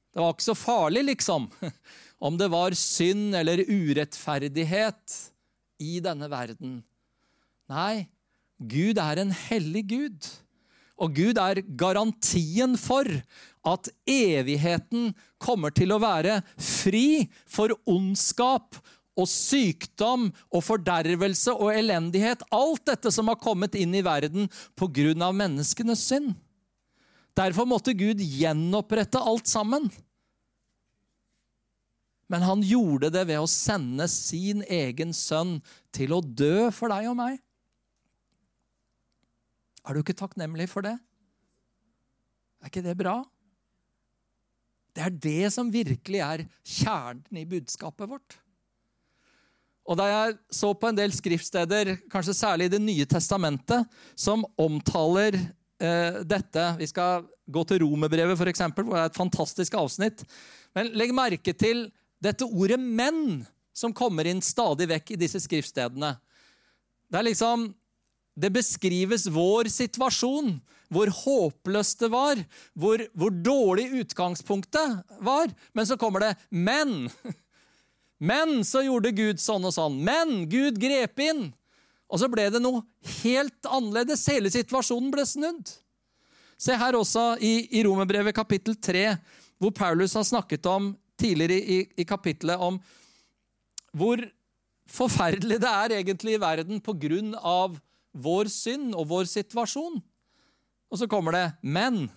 [0.09, 1.45] Det var ikke så farlig, liksom,
[2.25, 5.19] om det var synd eller urettferdighet
[5.85, 6.79] i denne verden.
[7.69, 8.09] Nei,
[8.57, 10.33] Gud er en hellig Gud.
[10.99, 13.05] Og Gud er garantien for
[13.69, 18.81] at evigheten kommer til å være fri for ondskap
[19.17, 22.43] og sykdom og fordervelse og elendighet.
[22.55, 25.31] Alt dette som har kommet inn i verden pga.
[25.31, 26.35] menneskenes synd.
[27.37, 29.89] Derfor måtte Gud gjenopprette alt sammen.
[32.29, 35.57] Men han gjorde det ved å sende sin egen sønn
[35.95, 37.39] til å dø for deg og meg.
[39.87, 40.97] Er du ikke takknemlig for det?
[42.59, 43.23] Er ikke det bra?
[44.93, 48.37] Det er det som virkelig er kjernen i budskapet vårt.
[49.89, 54.45] Og Da jeg så på en del skriftsteder, kanskje særlig i Det nye testamentet, som
[54.57, 55.33] omtaler
[55.81, 60.21] eh, dette Vi skal gå til Romerbrevet, f.eks., hvor det er et fantastisk avsnitt.
[60.77, 61.87] Men legg merke til
[62.21, 63.41] dette ordet 'menn',
[63.73, 66.13] som kommer inn stadig vekk i disse skriftstedene.
[67.09, 67.73] Det er liksom
[68.39, 72.39] Det beskrives vår situasjon, hvor håpløst det var,
[72.71, 75.49] hvor, hvor dårlig utgangspunktet var.
[75.73, 77.09] Men så kommer det 'men'.
[78.19, 79.97] Men så gjorde Gud sånn og sånn.
[80.03, 81.49] Men Gud grep inn.
[82.09, 82.83] Og så ble det noe
[83.21, 84.25] helt annerledes.
[84.31, 85.71] Hele situasjonen ble snudd.
[86.59, 89.05] Se her også i, i Romerbrevet kapittel 3,
[89.61, 92.79] hvor Paulus har snakket om tidligere i, i kapittelet om
[93.95, 94.21] hvor
[94.89, 97.77] forferdelig det er egentlig i verden på grunn av
[98.11, 99.99] vår synd og vår situasjon.
[100.89, 102.07] Og så kommer det Men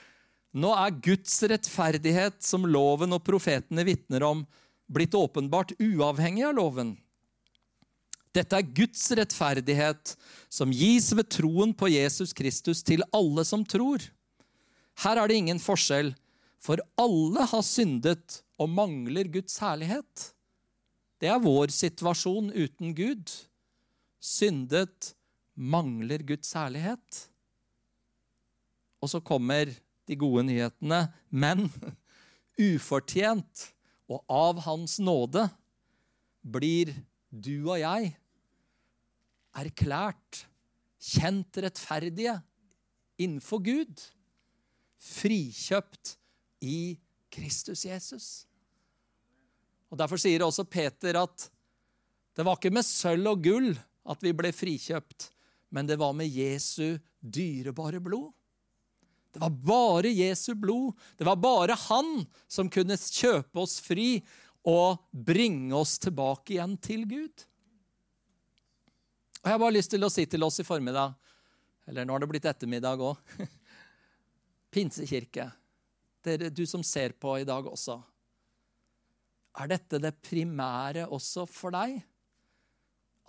[0.62, 4.42] nå er Guds rettferdighet, som loven og profetene vitner om,
[4.92, 6.96] blitt åpenbart uavhengig av loven.
[8.32, 10.14] Dette er Guds rettferdighet,
[10.48, 14.04] som gis ved troen på Jesus Kristus til alle som tror.
[15.04, 16.14] Her er det ingen forskjell,
[16.62, 20.30] for alle har syndet og mangler Guds herlighet.
[21.20, 23.30] Det er vår situasjon uten Gud.
[24.22, 25.12] Syndet,
[25.54, 27.26] mangler Guds herlighet.
[29.02, 29.68] Og så kommer
[30.08, 31.66] de gode nyhetene, men
[32.72, 33.68] ufortjent
[34.12, 35.46] og av Hans nåde
[36.42, 36.92] blir
[37.32, 38.12] du og jeg
[39.56, 40.44] erklært
[41.02, 42.36] kjent rettferdige
[43.20, 44.02] innenfor Gud.
[45.02, 46.16] Frikjøpt
[46.62, 46.94] i
[47.32, 48.28] Kristus Jesus.
[49.92, 51.48] Og Derfor sier også Peter at
[52.32, 53.72] det var ikke med sølv og gull
[54.08, 55.28] at vi ble frikjøpt,
[55.72, 58.30] men det var med Jesu dyrebare blod.
[59.32, 60.92] Det var bare Jesu blod.
[61.16, 64.20] Det var bare han som kunne kjøpe oss fri
[64.68, 67.46] og bringe oss tilbake igjen til Gud.
[69.42, 71.16] Og Jeg har bare lyst til å si til oss i formiddag,
[71.88, 73.32] eller nå har det blitt ettermiddag òg
[74.72, 75.48] Pinsekirke,
[76.24, 77.98] dere, du som ser på i dag også.
[79.60, 81.98] Er dette det primære også for deg?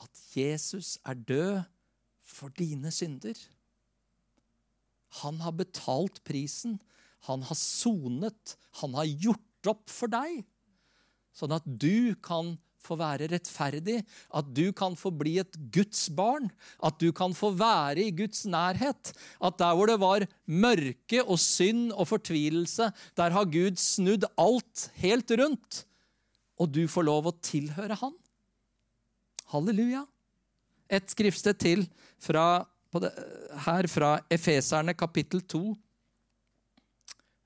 [0.04, 1.64] At Jesus er død
[2.24, 3.36] for dine synder?
[5.22, 6.80] Han har betalt prisen.
[7.30, 8.58] Han har sonet.
[8.82, 10.42] Han har gjort opp for deg.
[11.34, 14.02] Sånn at du kan få være rettferdig,
[14.36, 16.50] at du kan få bli et Guds barn,
[16.84, 19.14] at du kan få være i Guds nærhet.
[19.40, 24.90] At der hvor det var mørke og synd og fortvilelse, der har Gud snudd alt
[25.00, 25.84] helt rundt,
[26.60, 28.18] og du får lov å tilhøre Han.
[29.54, 30.04] Halleluja.
[30.94, 31.88] Et skriftsted til
[32.22, 32.66] fra,
[33.02, 33.12] det,
[33.66, 35.64] her fra Efeserne kapittel 2.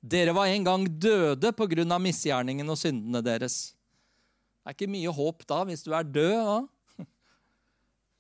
[0.02, 3.74] Dere var en gang døde av misgjerningene og syndene deres.
[4.62, 6.50] Det er ikke mye håp da, hvis du er død.
[6.50, 7.06] Da.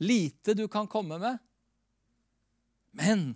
[0.09, 1.43] Lite du kan komme med.
[2.97, 3.35] Men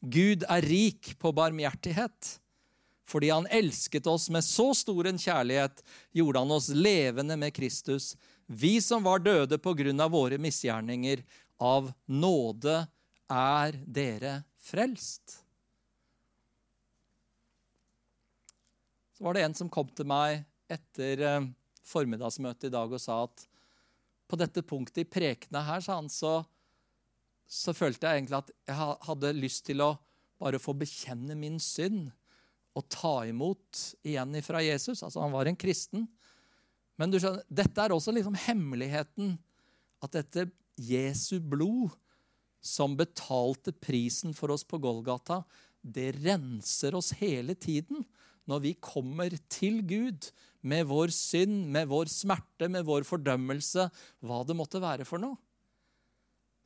[0.00, 2.38] Gud er rik på barmhjertighet.
[3.08, 5.80] Fordi han elsket oss med så stor en kjærlighet,
[6.12, 8.12] gjorde han oss levende med Kristus.
[8.46, 11.24] Vi som var døde av våre misgjerninger,
[11.58, 12.86] av nåde
[13.32, 15.38] er dere frelst.
[19.16, 21.24] Så var det en som kom til meg etter
[21.88, 23.46] formiddagsmøtet i dag og sa at
[24.28, 26.42] på dette punktet i prekena her, sa han, så,
[27.48, 29.94] så følte jeg egentlig at jeg hadde lyst til å
[30.38, 32.10] bare få bekjenne min synd
[32.78, 35.02] og ta imot igjen ifra Jesus.
[35.02, 36.04] Altså, han var en kristen.
[37.00, 39.34] Men du skjønner, dette er også liksom hemmeligheten.
[40.04, 40.46] At dette
[40.78, 41.96] Jesu blod,
[42.64, 45.42] som betalte prisen for oss på Golgata,
[45.82, 48.04] det renser oss hele tiden
[48.48, 50.30] når vi kommer til Gud
[50.66, 53.86] med vår synd, med vår smerte, med vår fordømmelse,
[54.24, 55.36] hva det måtte være for noe.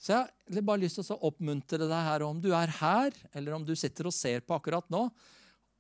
[0.03, 3.55] Så jeg har bare lyst til å oppmuntre deg her, om du er her, eller
[3.55, 5.05] om du sitter og ser på akkurat nå,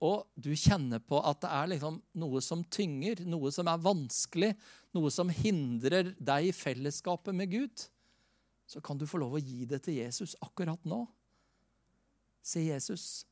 [0.02, 4.52] og du kjenner på at det er liksom noe som tynger, noe som er vanskelig,
[4.94, 7.84] noe som hindrer deg i fellesskapet med Gud,
[8.66, 11.04] så kan du få lov å gi det til Jesus akkurat nå.
[12.42, 13.24] Si, Jesus,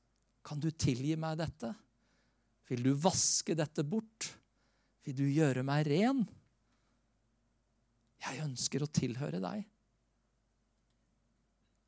[0.47, 1.73] kan du tilgi meg dette?
[2.71, 4.29] Vil du vaske dette bort?
[5.07, 6.23] Vil du gjøre meg ren?
[8.21, 9.65] Jeg ønsker å tilhøre deg.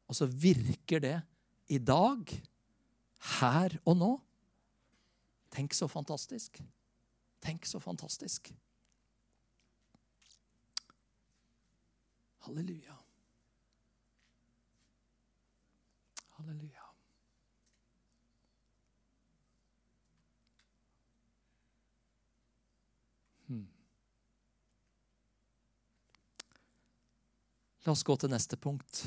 [0.08, 1.18] Og så virker det
[1.72, 2.32] i dag,
[3.40, 4.10] her og nå.
[5.52, 6.58] Tenk så fantastisk.
[7.44, 8.50] Tenk så fantastisk.
[12.42, 13.01] Halleluja.
[16.42, 16.82] Halleluja.
[27.84, 29.00] La oss gå til neste punkt.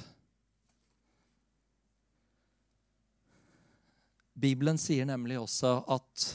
[4.35, 6.25] Bibelen sier nemlig også at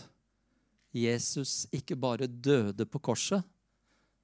[0.97, 3.45] Jesus ikke bare døde på korset,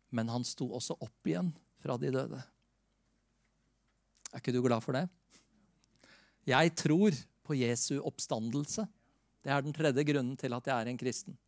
[0.09, 1.53] men han sto også opp igjen
[1.85, 2.41] fra de døde.
[4.33, 5.05] Er ikke du glad for det?
[6.47, 8.87] Jeg tror på Jesu oppstandelse.
[9.43, 11.39] Det er den tredje grunnen til at jeg er en kristen.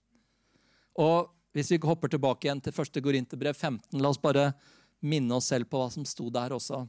[0.98, 3.00] Og Hvis vi hopper tilbake igjen til 1.
[3.02, 4.52] Korinterbrev 15, la oss bare
[5.00, 6.82] minne oss selv på hva som sto der også.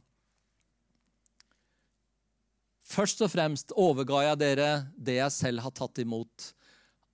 [2.90, 6.52] Først og fremst overga jeg dere det jeg selv har tatt imot.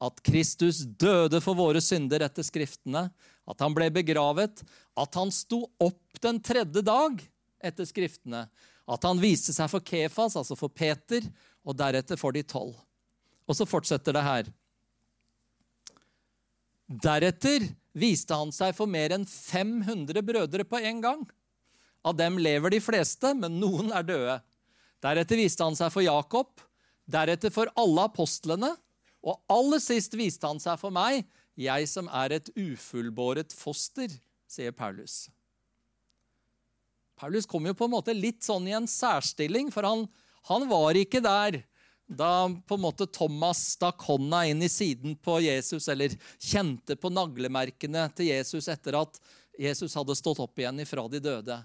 [0.04, 3.08] At Kristus døde for våre synder etter Skriftene,
[3.46, 4.66] at han ble begravet,
[4.98, 7.22] at han sto opp den tredje dag
[7.64, 8.48] etter Skriftene,
[8.86, 11.26] at han viste seg for Kefas, altså for Peter,
[11.66, 12.76] og deretter for de tolv.
[13.50, 14.52] Og så fortsetter det her.
[16.86, 17.66] Deretter
[17.98, 21.24] viste han seg for mer enn 500 brødre på en gang.
[22.06, 24.36] Av dem lever de fleste, men noen er døde.
[25.02, 26.52] Deretter viste han seg for Jakob,
[27.10, 28.72] deretter for alle apostlene,
[29.26, 31.26] og aller sist viste han seg for meg,
[31.58, 34.12] jeg som er et ufullbåret foster,
[34.46, 35.26] sier Paulus.
[37.20, 40.04] Paulus kom jo på en måte litt sånn i en særstilling, for han,
[40.50, 41.62] han var ikke der
[42.06, 47.10] da på en måte Thomas stakk hånda inn i siden på Jesus, eller kjente på
[47.10, 49.18] naglemerkene til Jesus etter at
[49.60, 51.58] Jesus hadde stått opp igjen ifra de døde.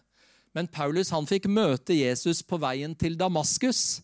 [0.56, 4.00] Men Paulus han fikk møte Jesus på veien til Damaskus.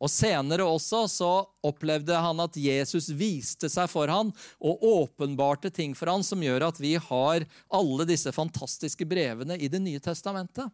[0.00, 1.30] Og Senere også så
[1.66, 6.70] opplevde han at Jesus viste seg for han og åpenbarte ting for han som gjør
[6.70, 10.72] at vi har alle disse fantastiske brevene i Det nye testamentet.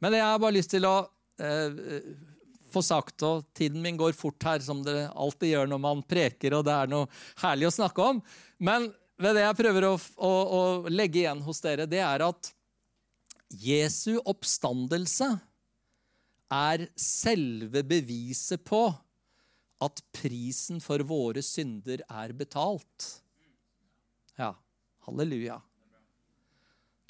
[0.00, 0.96] Men jeg har bare lyst til å
[1.40, 2.06] eh,
[2.70, 6.56] få sagt, og tiden min går fort her, som det alltid gjør når man preker,
[6.56, 7.10] og det er noe
[7.42, 8.22] herlig å snakke om.
[8.62, 8.88] Men
[9.20, 12.52] ved det jeg prøver å, å, å legge igjen hos dere, det er at
[13.60, 15.32] Jesu oppstandelse
[16.50, 18.84] er selve beviset på
[19.80, 23.06] at prisen for våre synder er betalt.
[24.38, 24.52] Ja,
[25.06, 25.60] halleluja.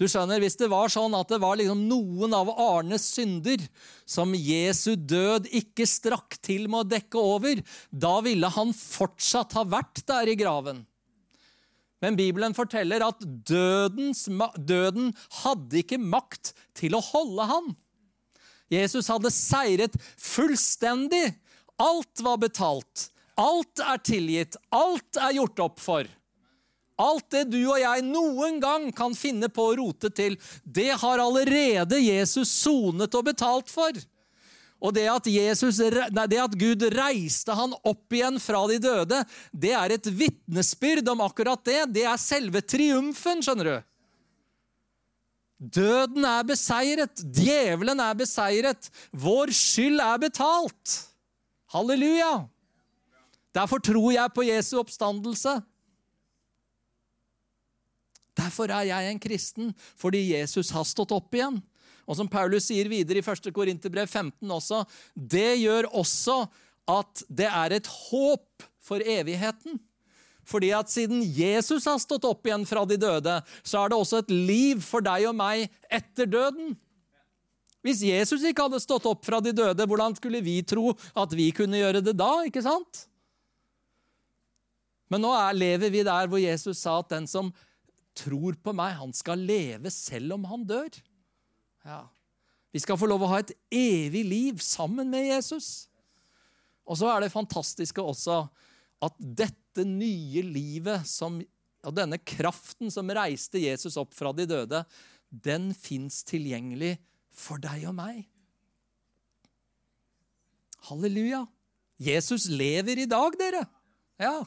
[0.01, 3.61] Du skjønner, Hvis det var sånn at det var liksom noen av Arnes synder
[4.09, 7.61] som Jesu død ikke strakk til med å dekke over,
[7.92, 10.86] da ville han fortsatt ha vært der i graven.
[12.01, 14.24] Men Bibelen forteller at dødens,
[14.57, 17.68] døden hadde ikke makt til å holde ham.
[18.72, 21.34] Jesus hadde seiret fullstendig.
[21.76, 23.11] Alt var betalt.
[23.36, 24.57] Alt er tilgitt.
[24.72, 26.09] Alt er gjort opp for.
[27.01, 31.22] Alt det du og jeg noen gang kan finne på å rote til, det har
[31.22, 33.96] allerede Jesus sonet og betalt for.
[34.80, 39.20] Og det at, Jesus, det at, Gud reiste han opp igjen fra de døde,
[39.53, 41.82] det er et vitnesbyrd om akkurat det.
[41.98, 43.76] Det er selve triumfen, skjønner du.
[45.61, 50.96] Døden er beseiret, djevelen er beseiret, vår skyld er betalt.
[51.74, 52.46] Halleluja!
[53.53, 55.59] Derfor tror jeg på Jesu oppstandelse.
[58.41, 61.61] Derfor er jeg en kristen, fordi Jesus har stått opp igjen.
[62.09, 63.53] Og som Paulus sier videre i 1.
[63.55, 64.82] Korinterbrev 15 også,
[65.14, 66.43] det gjør også
[66.91, 69.78] at det er et håp for evigheten.
[70.51, 74.22] Fordi at siden Jesus har stått opp igjen fra de døde, så er det også
[74.24, 76.74] et liv for deg og meg etter døden.
[77.86, 81.49] Hvis Jesus ikke hadde stått opp fra de døde, hvordan skulle vi tro at vi
[81.57, 82.32] kunne gjøre det da?
[82.49, 83.07] ikke sant?
[85.11, 87.49] Men nå er, lever vi der hvor Jesus sa at den som
[88.19, 90.91] tror på meg, han skal leve selv om han dør.
[91.87, 92.03] Ja.
[92.71, 95.89] Vi skal få lov å ha et evig liv sammen med Jesus.
[96.87, 98.45] Og så er det fantastiske også
[99.01, 101.39] at dette nye livet som,
[101.87, 104.85] og denne kraften som reiste Jesus opp fra de døde,
[105.31, 106.97] den fins tilgjengelig
[107.35, 108.25] for deg og meg.
[110.91, 111.45] Halleluja.
[112.01, 113.67] Jesus lever i dag, dere.
[114.21, 114.41] Ja.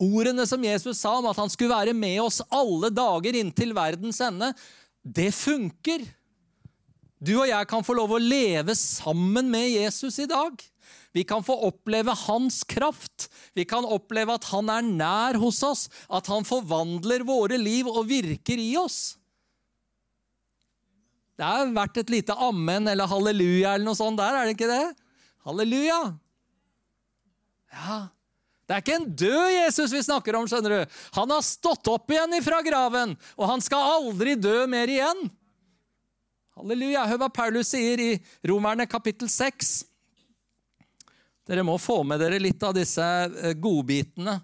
[0.00, 4.20] Ordene som Jesus sa om at han skulle være med oss alle dager inntil verdens
[4.24, 4.48] ende,
[5.04, 6.06] det funker.
[7.20, 10.56] Du og jeg kan få lov å leve sammen med Jesus i dag.
[11.12, 13.28] Vi kan få oppleve hans kraft.
[13.52, 18.06] Vi kan oppleve at han er nær hos oss, at han forvandler våre liv og
[18.08, 19.18] virker i oss.
[21.36, 24.70] Det har vært et lite ammen eller halleluja eller noe sånt der, er det ikke
[24.70, 24.86] det?
[25.48, 26.00] Halleluja!
[27.70, 28.00] Ja,
[28.70, 30.44] det er ikke en død Jesus vi snakker om.
[30.46, 30.98] skjønner du.
[31.16, 35.24] Han har stått opp igjen fra graven, og han skal aldri dø mer igjen.
[36.54, 37.02] Halleluja.
[37.10, 38.12] Hør hva Paulus sier i
[38.46, 39.72] Romerne kapittel 6.
[41.50, 44.36] Dere må få med dere litt av disse eh, godbitene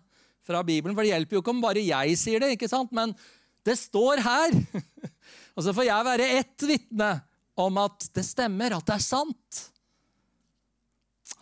[0.42, 0.98] fra Bibelen.
[0.98, 2.90] For det hjelper jo ikke om bare jeg sier det, ikke sant?
[2.90, 3.14] men
[3.62, 4.58] det står her.
[5.54, 7.14] Og så får jeg være ett vitne
[7.62, 9.66] om at det stemmer, at det er sant.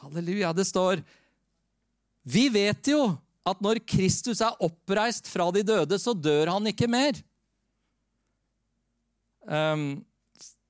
[0.04, 0.52] Halleluja.
[0.52, 1.00] Det står
[2.24, 3.12] vi vet jo
[3.44, 7.20] at når Kristus er oppreist fra de døde, så dør han ikke mer.
[9.44, 10.00] Um,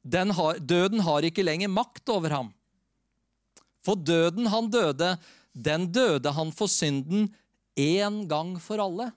[0.05, 2.51] har, døden har ikke lenger makt over ham.
[3.87, 5.15] For døden han døde,
[5.55, 7.29] den døde han for synden
[7.79, 9.13] én gang for alle.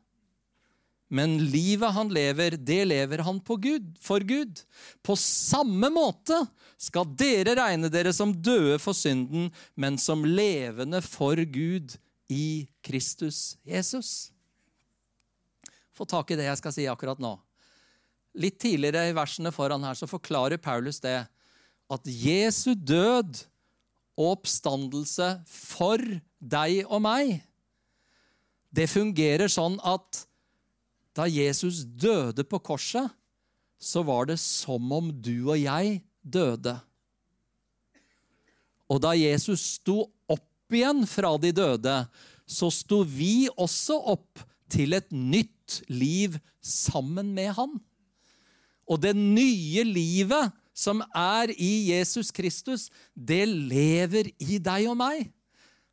[1.10, 4.60] Men livet han lever, det lever han Gud, for Gud.
[5.02, 6.46] På samme måte
[6.78, 11.96] skal dere regne dere som døde for synden, men som levende for Gud
[12.32, 14.32] i Kristus Jesus.
[15.96, 17.34] Få tak i det jeg skal si akkurat nå.
[18.38, 21.20] Litt tidligere i versene foran her så forklarer Paulus det
[21.88, 23.46] at Jesu død
[24.18, 26.02] og oppstandelse for
[26.38, 27.38] deg og meg,
[28.74, 30.26] det fungerer sånn at
[31.18, 33.10] da Jesus døde på korset,
[33.78, 36.76] så var det som om du og jeg døde.
[38.90, 41.98] Og da Jesus sto opp igjen fra de døde,
[42.48, 47.78] så sto vi også opp til et nytt liv sammen med han.
[48.88, 55.28] Og det nye livet som er i Jesus Kristus, det lever i deg og meg.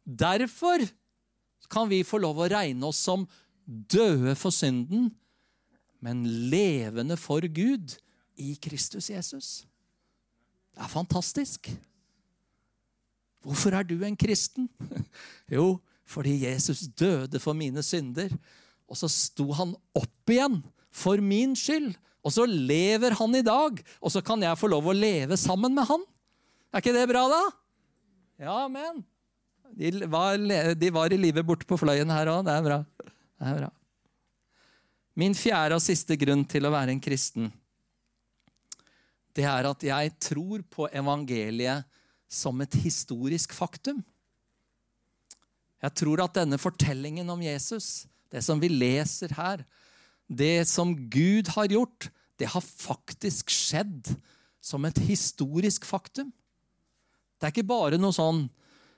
[0.04, 0.84] Derfor
[1.72, 3.24] kan vi få lov å regne oss som
[3.64, 5.08] døde for synden,
[6.04, 7.96] men levende for Gud
[8.36, 9.64] i Kristus Jesus.
[10.74, 11.70] Det er fantastisk.
[13.44, 14.68] Hvorfor er du en kristen?
[15.52, 15.76] Jo,
[16.08, 18.32] fordi Jesus døde for mine synder.
[18.88, 20.62] Og så sto han opp igjen
[20.94, 21.92] for min skyld.
[22.24, 25.74] Og så lever han i dag, og så kan jeg få lov å leve sammen
[25.76, 26.04] med han.
[26.72, 27.42] Er ikke det bra, da?
[28.46, 29.02] Ja, men.
[29.74, 30.38] De var,
[30.78, 32.46] de var i live borte på fløyen her òg.
[32.46, 33.68] Det, det er bra.
[35.20, 37.52] Min fjerde og siste grunn til å være en kristen,
[39.34, 41.86] det er at jeg tror på evangeliet
[42.34, 44.02] som et historisk faktum.
[45.84, 49.64] Jeg tror at denne fortellingen om Jesus, det som vi leser her,
[50.26, 52.08] det som Gud har gjort,
[52.40, 54.14] det har faktisk skjedd
[54.64, 56.32] som et historisk faktum.
[57.36, 58.46] Det er ikke bare noe sånn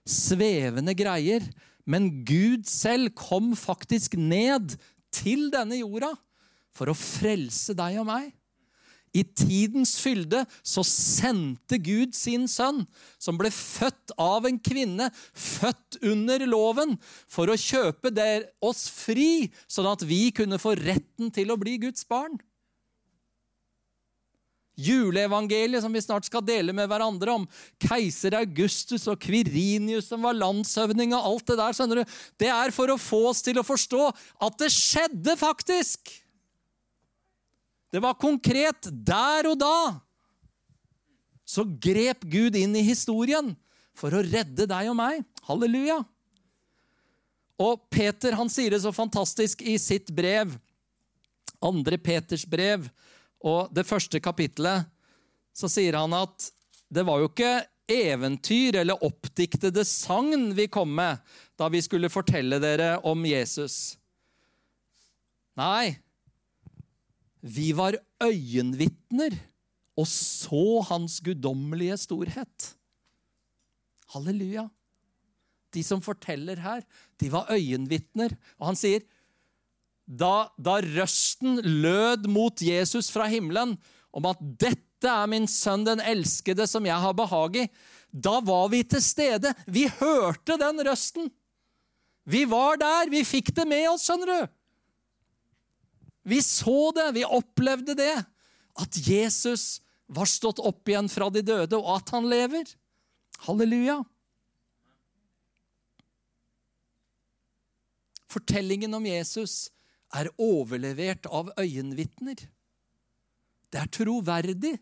[0.06, 1.42] svevende greier,
[1.86, 4.76] men Gud selv kom faktisk ned
[5.14, 6.12] til denne jorda
[6.76, 8.30] for å frelse deg og meg.
[9.14, 12.82] I tidens fylde så sendte Gud sin sønn,
[13.18, 16.96] som ble født av en kvinne, født under loven,
[17.28, 18.12] for å kjøpe
[18.64, 22.36] oss fri, sånn at vi kunne få retten til å bli Guds barn.
[24.76, 27.46] Juleevangeliet som vi snart skal dele med hverandre, om
[27.80, 32.74] keiser Augustus og Kvirinius som var landshøvding og alt det der, skjønner du, det er
[32.76, 34.04] for å få oss til å forstå
[34.44, 36.12] at det skjedde faktisk.
[37.92, 39.78] Det var konkret der og da.
[41.46, 43.52] Så grep Gud inn i historien
[43.96, 45.22] for å redde deg og meg.
[45.46, 46.00] Halleluja.
[47.62, 50.58] Og Peter han sier det så fantastisk i sitt brev,
[51.64, 52.84] andre Peters brev,
[53.40, 54.84] og det første kapittelet
[55.56, 56.50] så sier han at
[56.92, 61.22] det var jo ikke eventyr eller oppdiktede sagn vi kom med
[61.56, 63.96] da vi skulle fortelle dere om Jesus.
[65.56, 65.96] Nei,
[67.46, 69.36] vi var øyenvitner
[69.96, 72.72] og så hans guddommelige storhet.
[74.12, 74.66] Halleluja.
[75.74, 76.82] De som forteller her,
[77.20, 78.34] de var øyenvitner.
[78.60, 79.04] Og han sier
[80.06, 83.74] da, da røsten lød mot Jesus fra himmelen
[84.14, 87.70] om at 'dette er min sønn, den elskede, som jeg har behag i',
[88.12, 89.52] da var vi til stede.
[89.66, 91.30] Vi hørte den røsten.
[92.24, 93.10] Vi var der.
[93.10, 94.55] Vi fikk det med oss, skjønner du.
[96.26, 98.14] Vi så det, vi opplevde det.
[98.74, 99.78] At Jesus
[100.10, 102.66] var stått opp igjen fra de døde, og at han lever.
[103.46, 104.00] Halleluja.
[108.26, 109.68] Fortellingen om Jesus
[110.18, 112.42] er overlevert av øyenvitner.
[113.70, 114.74] Det er troverdig,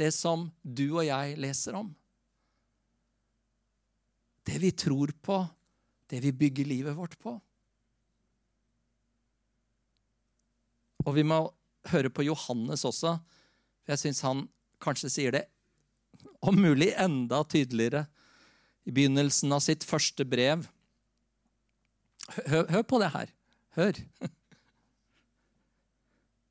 [0.00, 1.92] det som du og jeg leser om.
[4.48, 5.42] Det vi tror på,
[6.08, 7.36] det vi bygger livet vårt på.
[11.10, 11.42] Og vi må
[11.90, 13.16] høre på Johannes også,
[13.82, 14.44] for jeg syns han
[14.80, 15.46] kanskje sier det
[16.40, 18.04] om mulig enda tydeligere
[18.86, 20.62] i begynnelsen av sitt første brev.
[22.46, 23.32] Hør, hør på det her.
[23.76, 23.98] Hør.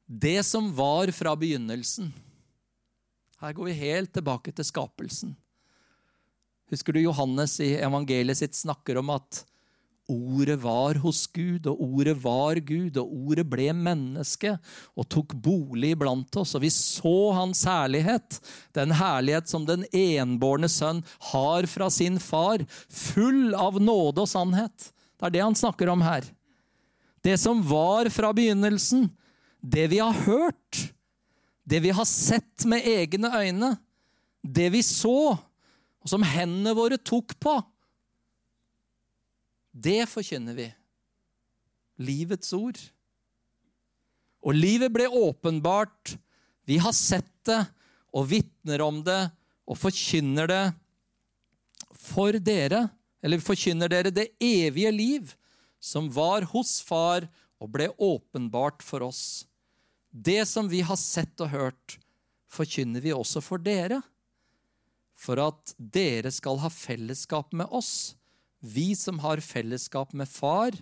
[0.10, 2.12] Det som var fra begynnelsen.
[3.39, 5.36] Her går vi helt tilbake til skapelsen.
[6.70, 9.43] Husker du Johannes i evangeliet sitt snakker om at
[10.10, 14.55] ordet var hos Gud, og ordet var Gud, og ordet ble menneske
[14.97, 18.39] og tok bolig iblant oss, og vi så hans herlighet,
[18.76, 24.91] den herlighet som den enbårne sønn har fra sin far, full av nåde og sannhet.
[25.20, 26.28] Det er det han snakker om her.
[27.24, 29.10] Det som var fra begynnelsen,
[29.60, 30.86] det vi har hørt,
[31.70, 33.74] det vi har sett med egne øyne,
[34.41, 35.36] det vi så,
[35.99, 37.60] og som hendene våre tok på,
[39.80, 40.68] det forkynner vi.
[42.00, 42.80] Livets ord.
[44.44, 46.16] Og livet ble åpenbart.
[46.68, 47.62] Vi har sett det
[48.16, 49.22] og vitner om det
[49.70, 50.64] og forkynner det
[52.00, 52.88] for dere,
[53.22, 55.34] eller forkynner dere det evige liv
[55.80, 57.28] som var hos Far
[57.60, 59.46] og ble åpenbart for oss.
[60.10, 62.00] Det som vi har sett og hørt,
[62.50, 64.02] forkynner vi også for dere,
[65.20, 68.16] for at dere skal ha fellesskap med oss,
[68.60, 70.76] vi som har fellesskap med Far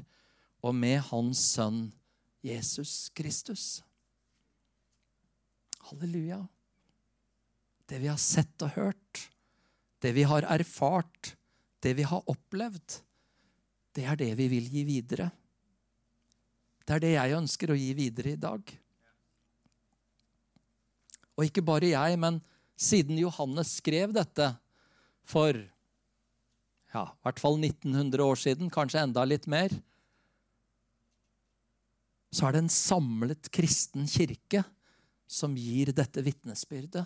[0.65, 1.88] og med Hans Sønn
[2.45, 3.84] Jesus Kristus.
[5.89, 6.41] Halleluja.
[7.88, 9.28] Det vi har sett og hørt,
[10.03, 11.36] det vi har erfart,
[11.80, 12.99] det vi har opplevd,
[13.95, 15.30] det er det vi vil gi videre.
[16.84, 18.73] Det er det jeg ønsker å gi videre i dag.
[21.38, 22.41] Og ikke bare jeg, men
[22.78, 24.51] siden Johannes skrev dette
[25.28, 25.57] for
[26.94, 29.74] ja, i hvert fall 1900 år siden, kanskje enda litt mer,
[32.34, 34.64] så er det en samlet kristen kirke
[35.28, 37.06] som gir dette vitnesbyrdet.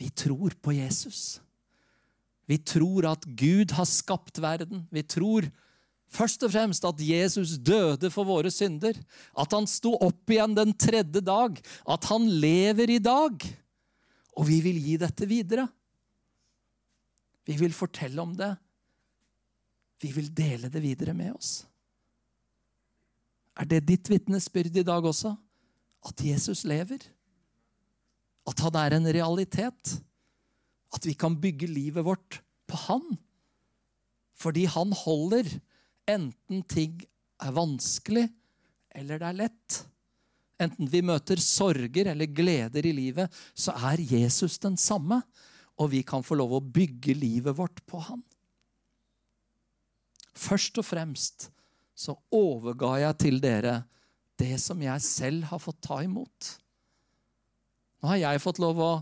[0.00, 1.40] Vi tror på Jesus.
[2.48, 4.86] Vi tror at Gud har skapt verden.
[4.90, 5.50] Vi tror
[6.10, 8.96] Først og fremst at Jesus døde for våre synder.
[9.38, 11.60] At han sto opp igjen den tredje dag.
[11.86, 13.44] At han lever i dag.
[14.34, 15.68] Og vi vil gi dette videre.
[17.46, 18.52] Vi vil fortelle om det.
[20.00, 21.64] Vi vil dele det videre med oss.
[23.60, 25.34] Er det ditt vitnesbyrd i dag også?
[26.06, 27.02] At Jesus lever?
[28.48, 29.96] At han er en realitet?
[30.90, 33.04] At vi kan bygge livet vårt på han?
[34.40, 35.48] Fordi han holder
[36.10, 36.96] Enten ting
[37.38, 38.24] er vanskelig,
[38.98, 39.76] eller det er lett.
[40.60, 45.20] Enten vi møter sorger eller gleder i livet, så er Jesus den samme.
[45.80, 48.22] Og vi kan få lov å bygge livet vårt på han.
[50.36, 51.48] Først og fremst
[51.96, 53.80] så overga jeg til dere
[54.40, 56.54] det som jeg selv har fått ta imot.
[58.00, 58.92] Nå har jeg fått lov å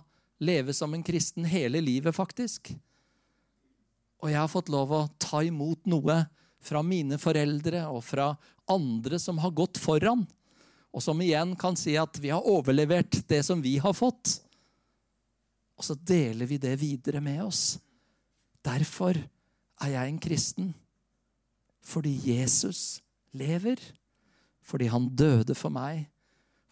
[0.43, 2.73] leve som en kristen hele livet, faktisk.
[4.19, 6.25] Og jeg har fått lov å ta imot noe
[6.59, 8.33] fra mine foreldre og fra
[8.69, 10.27] andre som har gått foran,
[10.91, 14.41] og som igjen kan si at vi har overlevert det som vi har fått.
[15.79, 17.79] Og så deler vi det videre med oss.
[18.65, 20.73] Derfor er jeg en kristen.
[21.81, 23.01] Fordi Jesus
[23.33, 23.81] lever.
[24.61, 26.09] Fordi han døde for meg.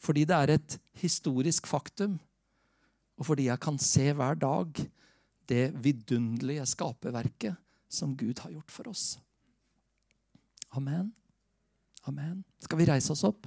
[0.02, 2.18] Fordi det er et historisk faktum.
[3.16, 4.82] Og fordi jeg kan se hver dag
[5.48, 7.54] det vidunderlige skaperverket
[7.88, 9.18] som Gud har gjort for oss.
[10.76, 11.14] Amen.
[12.04, 12.42] Amen.
[12.61, 13.46] Skal vi reise oss opp?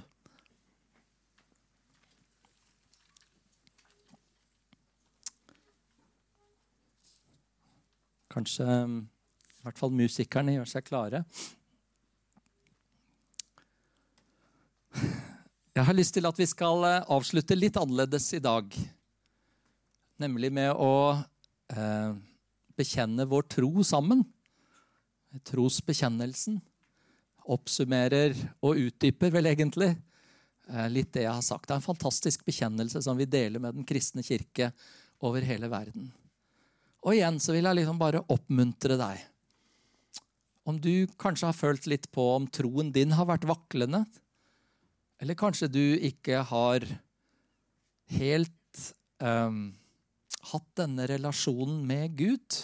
[8.30, 11.24] Kanskje i hvert fall musikerne gjør seg klare.
[15.70, 18.74] Jeg har lyst til at vi skal eh, avslutte litt annerledes i dag.
[20.20, 21.14] Nemlig med å
[21.72, 22.10] eh,
[22.76, 24.24] bekjenne vår tro sammen.
[25.46, 26.58] Trosbekjennelsen.
[27.50, 28.34] Oppsummerer
[28.66, 31.68] og utdyper vel egentlig eh, litt det jeg har sagt.
[31.68, 34.72] Det er en fantastisk bekjennelse som vi deler med Den kristne kirke
[35.22, 36.10] over hele verden.
[37.00, 39.20] Og igjen så vil jeg liksom bare oppmuntre deg.
[40.68, 44.04] Om du kanskje har følt litt på om troen din har vært vaklende,
[45.20, 46.84] eller kanskje du ikke har
[48.14, 48.82] helt
[49.20, 49.70] um,
[50.50, 52.60] hatt denne relasjonen med Gud,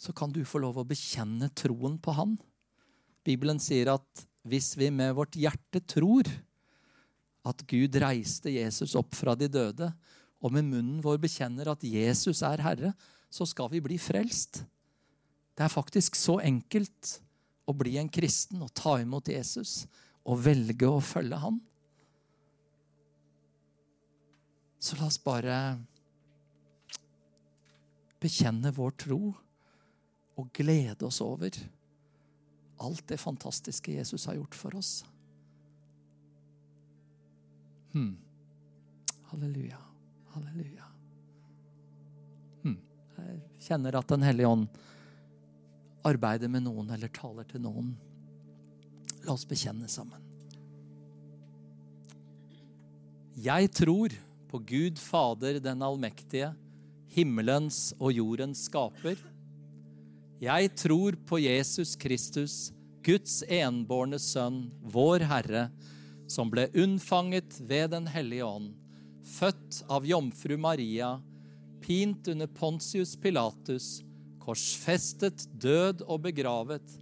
[0.00, 2.36] så kan du få lov å bekjenne troen på Han.
[3.24, 6.28] Bibelen sier at hvis vi med vårt hjerte tror
[7.48, 9.88] at Gud reiste Jesus opp fra de døde,
[10.44, 12.92] og med munnen vår bekjenner at Jesus er Herre,
[13.32, 14.60] så skal vi bli frelst.
[15.56, 17.14] Det er faktisk så enkelt
[17.64, 19.84] å bli en kristen og ta imot Jesus
[20.24, 21.60] og velge å følge Han.
[24.84, 25.56] Så la oss bare
[28.20, 29.20] bekjenne vår tro
[30.34, 31.56] og glede oss over
[32.84, 34.92] alt det fantastiske Jesus har gjort for oss.
[37.94, 38.16] Hmm.
[39.30, 39.83] Halleluja.
[40.34, 40.88] Halleluja.
[42.64, 42.80] Hmm.
[43.18, 44.66] Jeg kjenner at Den hellige ånd
[46.04, 47.94] arbeider med noen eller taler til noen.
[49.24, 50.20] La oss bekjenne sammen.
[53.40, 54.12] Jeg tror
[54.50, 56.52] på Gud Fader den allmektige,
[57.14, 59.18] himmelens og jordens skaper.
[60.42, 62.70] Jeg tror på Jesus Kristus,
[63.06, 65.68] Guds enbårne sønn, vår Herre,
[66.30, 68.72] som ble unnfanget ved Den hellige ånd
[69.24, 71.16] født av jomfru Maria,
[71.84, 74.02] pint under Pontius Pilatus,
[74.44, 76.96] korsfestet, død og begravet,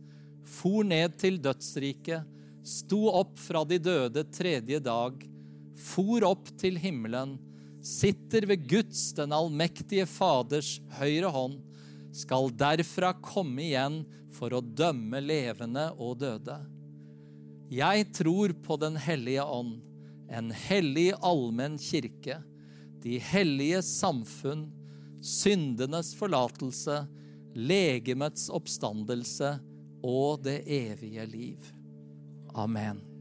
[0.46, 2.26] for ned til dødsriket,
[2.62, 5.24] sto opp fra de døde tredje dag,
[5.82, 7.36] for opp til himmelen,
[7.82, 11.58] sitter ved Guds, den allmektige Faders, høyre hånd,
[12.14, 14.02] skal derfra komme igjen
[14.32, 16.58] for å dømme levende og døde.
[17.72, 19.80] Jeg tror på Den hellige ånd
[20.32, 22.38] en hellig allmenn kirke,
[23.02, 24.68] de hellige samfunn,
[25.22, 27.02] syndenes forlatelse,
[27.54, 29.54] legemets oppstandelse
[30.02, 31.72] og det evige liv.
[32.58, 33.11] Amen.